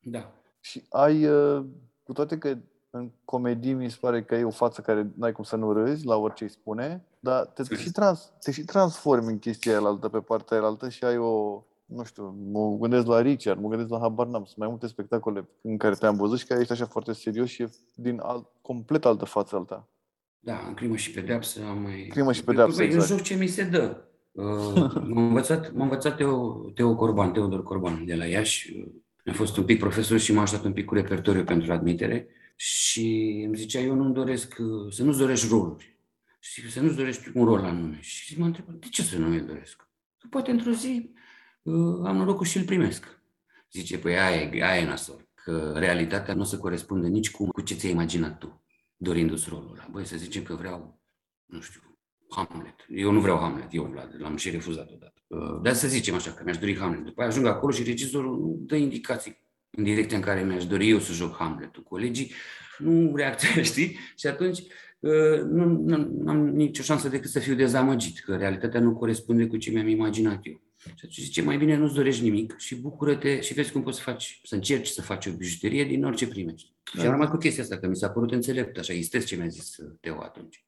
[0.00, 0.32] Da.
[0.60, 1.64] Și ai, uh,
[2.02, 2.56] cu toate că
[2.90, 6.06] în comedii mi se pare că ai o față care n-ai cum să nu râzi
[6.06, 9.86] la orice îi spune, dar te, te, și, trans, te și transformi în chestia aia
[9.86, 13.68] altă, pe partea aia altă și ai o, nu știu, mă gândesc la Richard, mă
[13.68, 16.72] gândesc la Habar n-am, sunt mai multe spectacole în care te-am văzut și care ești
[16.72, 19.88] așa foarte serios și e din alt, complet altă față alta.
[20.40, 22.06] Da, în crimă și pedeapsă am mai...
[22.10, 23.10] Crimă și pedeapsă, Păi, exact.
[23.10, 23.96] Eu joc ce mi se dă.
[24.32, 28.86] Uh, m-a învățat, m-a învățat Teo, Teo Corban, Teodor Corban de la Iași.
[29.26, 33.42] A fost un pic profesor și m-a ajutat un pic cu repertoriu pentru admitere și
[33.46, 35.98] îmi zicea, eu nu-mi doresc, uh, să nu-ți dorești roluri
[36.38, 37.98] și să nu-ți dorești un rol anume.
[38.00, 39.88] Și m-a întrebat, de ce să nu mi doresc?
[40.18, 41.20] Că poate într-o zi uh,
[42.04, 43.20] am norocul și îl primesc.
[43.72, 47.60] Zice, păi aia e, aia e nasol, că realitatea nu se corespunde nici cu, cu
[47.60, 48.64] ce ți-ai imaginat tu,
[48.96, 49.88] dorindu-ți rolul ăla.
[49.90, 51.00] Băi, să zicem că vreau,
[51.46, 51.80] nu știu,
[52.30, 52.74] Hamlet.
[52.88, 55.22] Eu nu vreau Hamlet, eu Vlad, l-am și refuzat odată.
[55.26, 57.04] Uh, Dar să zicem așa, că mi-aș dori Hamlet.
[57.04, 59.38] După aia ajung acolo și regizorul nu dă indicații
[59.70, 61.82] în direcția în care mi-aș dori eu să joc Hamletul.
[61.82, 62.32] Colegii
[62.78, 63.98] nu reacționează, știi?
[64.16, 64.58] Și atunci
[64.98, 69.56] uh, nu, nu am nicio șansă decât să fiu dezamăgit, că realitatea nu corespunde cu
[69.56, 70.60] ce mi-am imaginat eu.
[70.80, 74.02] Și atunci zice, mai bine nu-ți dorești nimic și bucură-te și vezi cum poți să
[74.02, 76.74] faci, să încerci să faci o bijuterie din orice primești.
[76.92, 79.46] Și am rămas cu chestia asta, că mi s-a părut înțelept, așa, istesc ce mi-a
[79.46, 80.64] zis uh, Teo atunci.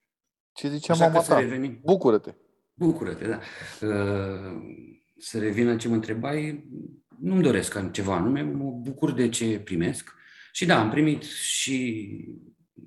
[0.52, 1.38] Ce zicea Așa mama că să ta?
[1.38, 1.80] revenim.
[1.84, 2.34] Bucură-te!
[2.74, 3.38] Bucură-te, da.
[3.86, 4.52] Uh,
[5.18, 6.68] Să revin la ce mă întrebai,
[7.18, 10.14] nu-mi doresc ca ceva anume, mă bucur de ce primesc.
[10.52, 12.08] Și da, am primit și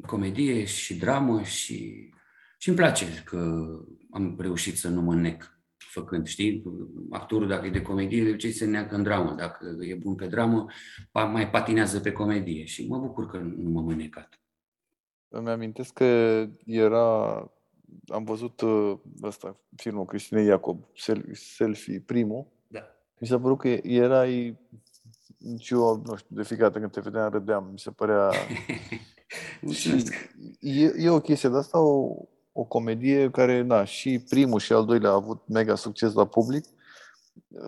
[0.08, 2.10] comedie și dramă și,
[2.58, 3.66] și îmi place că
[4.12, 5.55] am reușit să nu mă nec
[6.00, 6.64] făcând, știi?
[7.10, 9.36] Actorul, dacă e de comedie, de obicei se neacă în dramă.
[9.38, 10.66] Dacă e bun pe dramă,
[11.12, 12.66] mai patinează pe comedie.
[12.66, 14.40] Și mă bucur că nu m-am înecat.
[15.28, 16.06] Îmi amintesc că
[16.66, 17.34] era...
[18.08, 20.86] Am văzut uh, ăsta, filmul Cristinei Iacob,
[21.34, 22.48] Selfie, primul.
[22.68, 22.82] Da.
[23.20, 24.58] Mi s-a părut că erai
[25.58, 28.32] și eu, nu știu, de fiecare dată când te vedeam, râdeam, mi se părea...
[29.72, 30.04] și
[30.60, 32.16] e, e o chestie de asta, o,
[32.58, 36.66] o comedie care, da, și primul și al doilea a avut mega succes la public.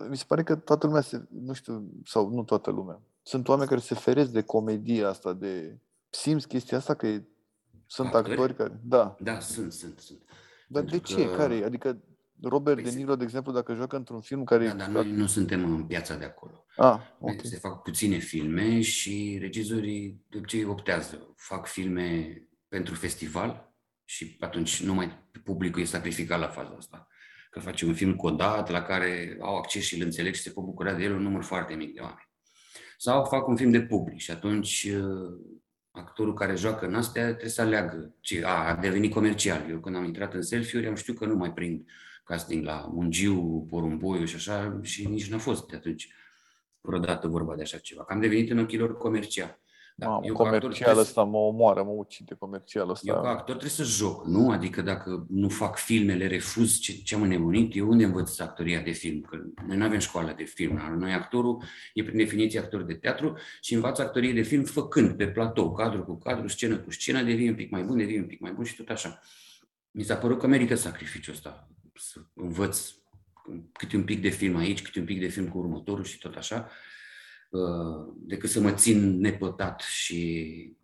[0.08, 3.68] Mi se pare că toată lumea se, nu știu, sau nu toată lumea, sunt oameni
[3.68, 5.78] care se feresc de comedia asta, de...
[6.10, 7.20] Simți chestia asta că
[7.86, 8.80] sunt actori, actori care...
[8.84, 9.16] Da.
[9.20, 10.18] Da, sunt, sunt, sunt.
[10.68, 11.30] Dar Pentru de ce?
[11.30, 11.36] Că...
[11.36, 11.64] Care?
[11.64, 11.98] Adică
[12.42, 14.66] Robert păi De Niro, de exemplu, dacă joacă într-un film care...
[14.66, 16.64] Da, dar noi nu suntem în piața de acolo.
[16.76, 17.40] Ah, okay.
[17.42, 21.34] Se fac puține filme și regizorii de obicei optează.
[21.36, 23.67] Fac filme pentru festival
[24.08, 27.08] și atunci numai publicul e sacrificat la faza asta.
[27.50, 30.64] Că face un film codat la care au acces și îl înțeleg și se pot
[30.64, 32.28] bucura de el un număr foarte mic de oameni.
[32.96, 35.56] Sau fac un film de public și atunci uh,
[35.90, 38.14] actorul care joacă în astea trebuie să aleagă.
[38.20, 39.70] Ce, a, a devenit comercial.
[39.70, 41.88] Eu când am intrat în selfie-uri am știut că nu mai prind
[42.24, 46.12] casting la Mungiu, Porumboiu și așa, și nici n-a fost de atunci
[46.80, 48.04] vreodată vorba de așa ceva.
[48.04, 49.60] Că am devenit în ochii lor comercial.
[49.98, 53.12] Da, Mamă, eu comercial ăsta mă omoară, mă ucide comercial ăsta.
[53.12, 54.50] Eu ca actor trebuie să joc, nu?
[54.50, 58.90] Adică dacă nu fac filmele, refuz ce, ce am înnebunit, eu unde învăț actoria de
[58.90, 59.20] film?
[59.20, 59.36] Că
[59.66, 60.96] noi nu avem școală de film.
[60.98, 61.62] Noi actorul
[61.94, 66.04] e prin definiție actor de teatru și învață actorie de film făcând pe platou, cadru
[66.04, 68.64] cu cadru, scenă cu scenă, devii un pic mai bun, devii un pic mai bun
[68.64, 69.20] și tot așa.
[69.90, 72.92] Mi s-a părut că merită sacrificiul ăsta să învăț
[73.72, 76.34] câte un pic de film aici, câte un pic de film cu următorul și tot
[76.34, 76.96] așa, uh,
[78.16, 80.76] decât să mă țin nepătat și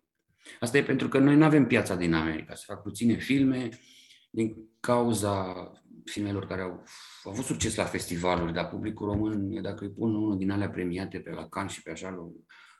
[0.59, 2.55] asta e pentru că noi nu avem piața din America.
[2.55, 3.69] Se fac puține filme
[4.29, 5.71] din cauza
[6.05, 6.83] filmelor care au,
[7.23, 11.19] au avut succes la festivaluri, dar publicul român, dacă îi pun unul din alea premiate
[11.19, 12.31] pe la Cannes și pe așa,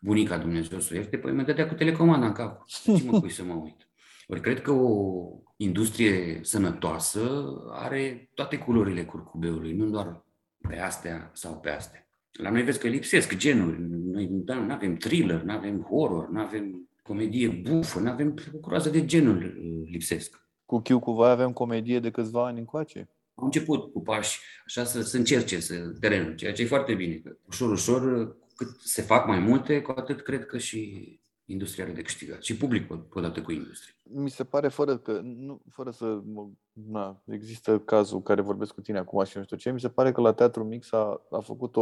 [0.02, 2.66] bunica Dumnezeu să o ierte, păi mă dădea cu telecomanda în cap.
[2.66, 3.90] Ce mă pui să mă uit?
[4.28, 5.26] Ori cred că o
[5.58, 10.26] industrie sănătoasă are toate culorile curcubeului, nu doar
[10.68, 12.05] pe astea sau pe astea.
[12.38, 13.82] La noi vezi că lipsesc genuri.
[13.90, 18.90] Noi nu avem thriller, nu avem horror, nu avem comedie bufă, nu avem o groază
[18.90, 20.48] de genuri uh, lipsesc.
[20.66, 23.10] Cu Chiu cu Vai avem comedie de câțiva ani încoace.
[23.36, 27.16] Am început cu pași, așa să, să încerce să, terenul, ceea ce e foarte bine.
[27.16, 31.94] Că ușor, ușor, cât se fac mai multe, cu atât cred că și industria are
[31.94, 33.94] de câștigat și publicul odată cu industria.
[34.04, 36.22] Mi se pare fără că, nu, fără să,
[36.72, 40.12] na, există cazul care vorbesc cu tine acum și nu știu ce, mi se pare
[40.12, 41.82] că la Teatru Mix a, a făcut o,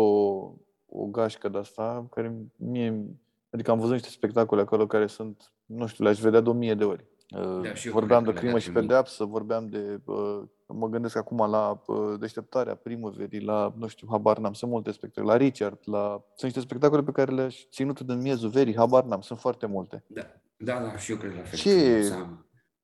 [0.86, 3.06] o gașcă de asta care mie,
[3.50, 6.74] adică am văzut niște spectacole acolo care sunt, nu știu, le-aș vedea de o mie
[6.74, 7.06] de ori.
[7.30, 10.44] Da, vorbeam de crimă și pedeapsă, vorbeam de uh,
[10.74, 15.32] mă gândesc acum la uh, deșteptarea primăverii, la, nu știu, habar n-am, sunt multe spectacole,
[15.32, 16.24] la Richard, la...
[16.36, 20.04] Sunt niște spectacole pe care le-aș ținut în miezul verii, habar n-am, sunt foarte multe.
[20.08, 20.22] Da,
[20.58, 21.60] da, da și eu cred la fel.
[21.60, 22.10] Ce,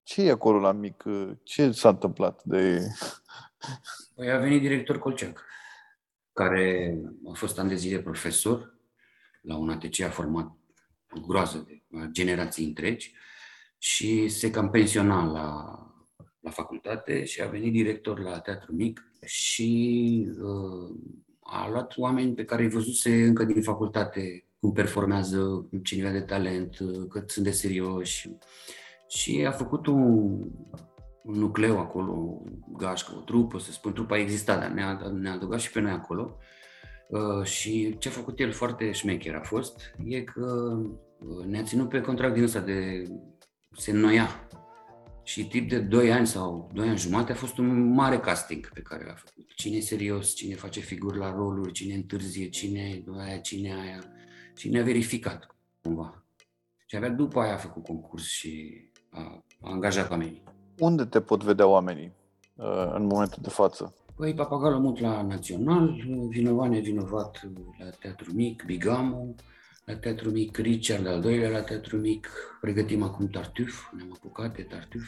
[0.03, 1.03] ce e acolo la mic?
[1.43, 2.87] Ce s-a întâmplat de...
[4.15, 5.45] Păi a venit director Colceac,
[6.33, 6.97] care
[7.29, 8.77] a fost ani de zile profesor
[9.41, 10.51] la un ATC, a format
[11.11, 13.13] o groază de generații întregi
[13.77, 15.77] și se cam pensiona la
[16.39, 20.95] la facultate și a venit director la Teatru Mic și uh,
[21.39, 26.21] a luat oameni pe care îi văzuse încă din facultate cum performează, ce nivel de
[26.21, 28.29] talent, uh, cât sunt de serioși.
[29.07, 30.01] Și a făcut un,
[31.23, 32.41] un nucleu acolo, o
[32.77, 36.37] gașcă, o trupă, să spun, trupa exista, dar ne-a, ne-a adăugat și pe noi acolo.
[37.07, 40.77] Uh, și ce a făcut el foarte șmecher a fost, e că
[41.19, 43.03] uh, ne-a ținut pe contract din ăsta de
[43.71, 44.47] se înnoia
[45.29, 48.81] și tip de 2 ani sau 2 ani jumate a fost un mare casting pe
[48.81, 49.53] care l-a făcut.
[49.55, 54.03] Cine e serios, cine face figuri la roluri, cine întârzie, cine e aia, cine aia.
[54.55, 56.23] Și ne-a verificat cumva.
[56.85, 60.43] Și abia după aia a făcut concurs și a, a angajat oamenii.
[60.79, 62.11] Unde te pot vedea oamenii
[62.55, 63.93] uh, în momentul de față?
[64.15, 65.95] Păi Papagalul mult la Național,
[66.29, 67.49] Vinovat nevinovat
[67.79, 69.35] la Teatru Mic, Bigamu,
[69.89, 72.29] la Teatru Mic Richard, al doilea la Teatru Mic.
[72.61, 75.03] Pregătim acum Tartuf, ne-am apucat de Tartuf,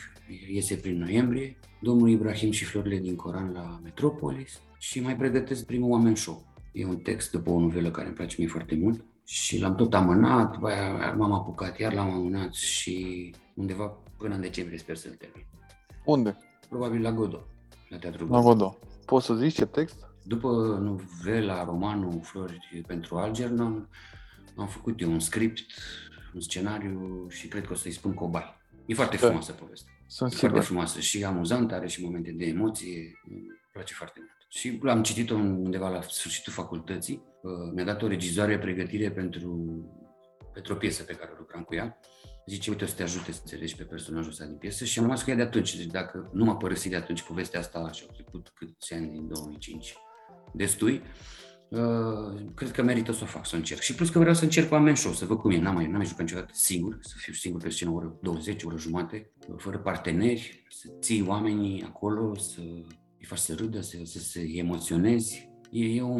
[0.51, 1.59] iese prin noiembrie.
[1.81, 6.43] Domnul Ibrahim și florile din Coran la Metropolis și mai pregătesc primul Oameni Show.
[6.71, 9.93] E un text după o novelă care îmi place mie foarte mult și l-am tot
[9.93, 10.59] amânat,
[11.17, 15.45] m-am apucat, iar l-am amânat și undeva până în decembrie sper să-l termin.
[16.05, 16.37] Unde?
[16.69, 17.47] Probabil la Godo,
[17.89, 18.39] la Teatrul Godo.
[18.39, 18.77] La Godo.
[19.05, 20.09] Poți să zici ce text?
[20.23, 20.49] După
[20.81, 23.89] novela, romanul Flori pentru Algernon,
[24.55, 25.65] am făcut eu un script,
[26.33, 28.59] un scenariu și cred că o să-i spun cobai.
[28.85, 29.25] E foarte da.
[29.25, 29.89] frumoasă poveste.
[30.07, 33.19] Sunt e foarte frumoasă și amuzantă, are și momente de emoție.
[33.29, 34.31] Îmi place foarte mult.
[34.49, 37.23] Și am citit-o undeva la sfârșitul facultății.
[37.41, 39.49] Uh, mi-a dat o regizoare pregătire pentru,
[40.53, 41.99] pentru o piesă pe care o lucram cu ea.
[42.45, 45.05] Zice, uite, o să te ajute să înțelegi pe personajul ăsta din piesă și am
[45.05, 45.75] rămas cu ea de atunci.
[45.75, 49.27] Deci dacă nu m-a părăsit de atunci povestea asta și au trecut câți ani din
[49.27, 49.95] 2005,
[50.53, 51.40] destui, Uh,
[52.55, 53.79] cred că merită să o fac, să încerc.
[53.79, 55.57] Și plus că vreau să încerc oameni show, să văd cum e.
[55.57, 58.63] N-am mai, n-am mai jucat niciodată singur, să fiu singur pe scenă o oră 20,
[58.63, 62.61] o oră jumate, fără parteneri, să ții oamenii acolo, să
[63.19, 65.49] îi faci să râdă, să, să se emoționezi.
[65.71, 66.15] E, e, o,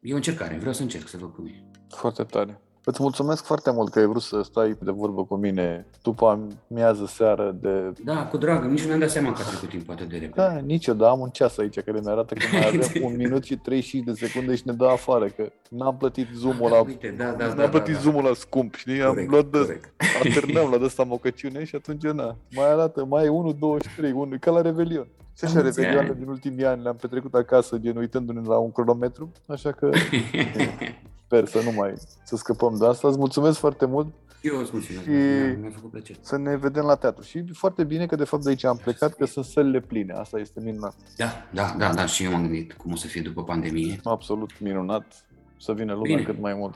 [0.00, 1.64] e o încercare, vreau să încerc, să văd cum e.
[1.88, 2.62] Foarte tare.
[2.90, 7.06] Îți mulțumesc foarte mult că ai vrut să stai de vorbă cu mine după amiază
[7.06, 7.92] seară de...
[8.04, 10.32] Da, cu drag, nici nu mi-am dat seama că a trecut timpul atât de repede.
[10.34, 13.16] Da, nici eu, dar am un ceas aici care mi arată că mai avem un
[13.16, 16.80] minut și 35 de secunde și ne dă afară, că n-am plătit zoom-ul la...
[16.80, 18.04] Uite, da, da, n-am da, plătit da, da.
[18.04, 19.02] zoom-ul la scump, știi?
[19.02, 19.58] Am Corect, luat de...
[19.58, 19.92] corect.
[20.24, 24.12] Alternăm la ăsta mocăciune și atunci, na, mai arată, mai e 1, 2 și 3,
[24.12, 25.08] 1, ca la Revelion.
[25.36, 26.20] Și așa, mulți Revelioanele ani.
[26.20, 29.90] din ultimii ani le-am petrecut acasă, gen uitându-ne la un cronometru, așa că
[31.28, 33.08] sper să nu mai, să scăpăm de asta.
[33.08, 34.06] Îți mulțumesc foarte mult
[34.42, 36.18] Eu îți mulțumesc, Și- mi-a, mi-a făcut plăcere.
[36.22, 37.22] să ne vedem la teatru.
[37.22, 40.12] Și foarte bine că de fapt de aici am plecat, că sunt sălile pline.
[40.12, 40.94] Asta este minunat.
[41.16, 44.00] Da, da, da, da, și eu m-am gândit cum o să fie după pandemie.
[44.04, 45.26] Absolut minunat.
[45.60, 46.22] Să vină lumea Bine.
[46.22, 46.74] cât mai mult.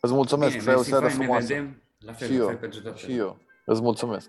[0.00, 1.46] Îți mulțumesc, Bine, să ai o mersi, seară fain, ne frumoasă.
[1.46, 1.82] vedem.
[1.98, 3.36] La fel, Și la eu, fel pentru toată Și eu.
[3.64, 4.28] Îți mulțumesc.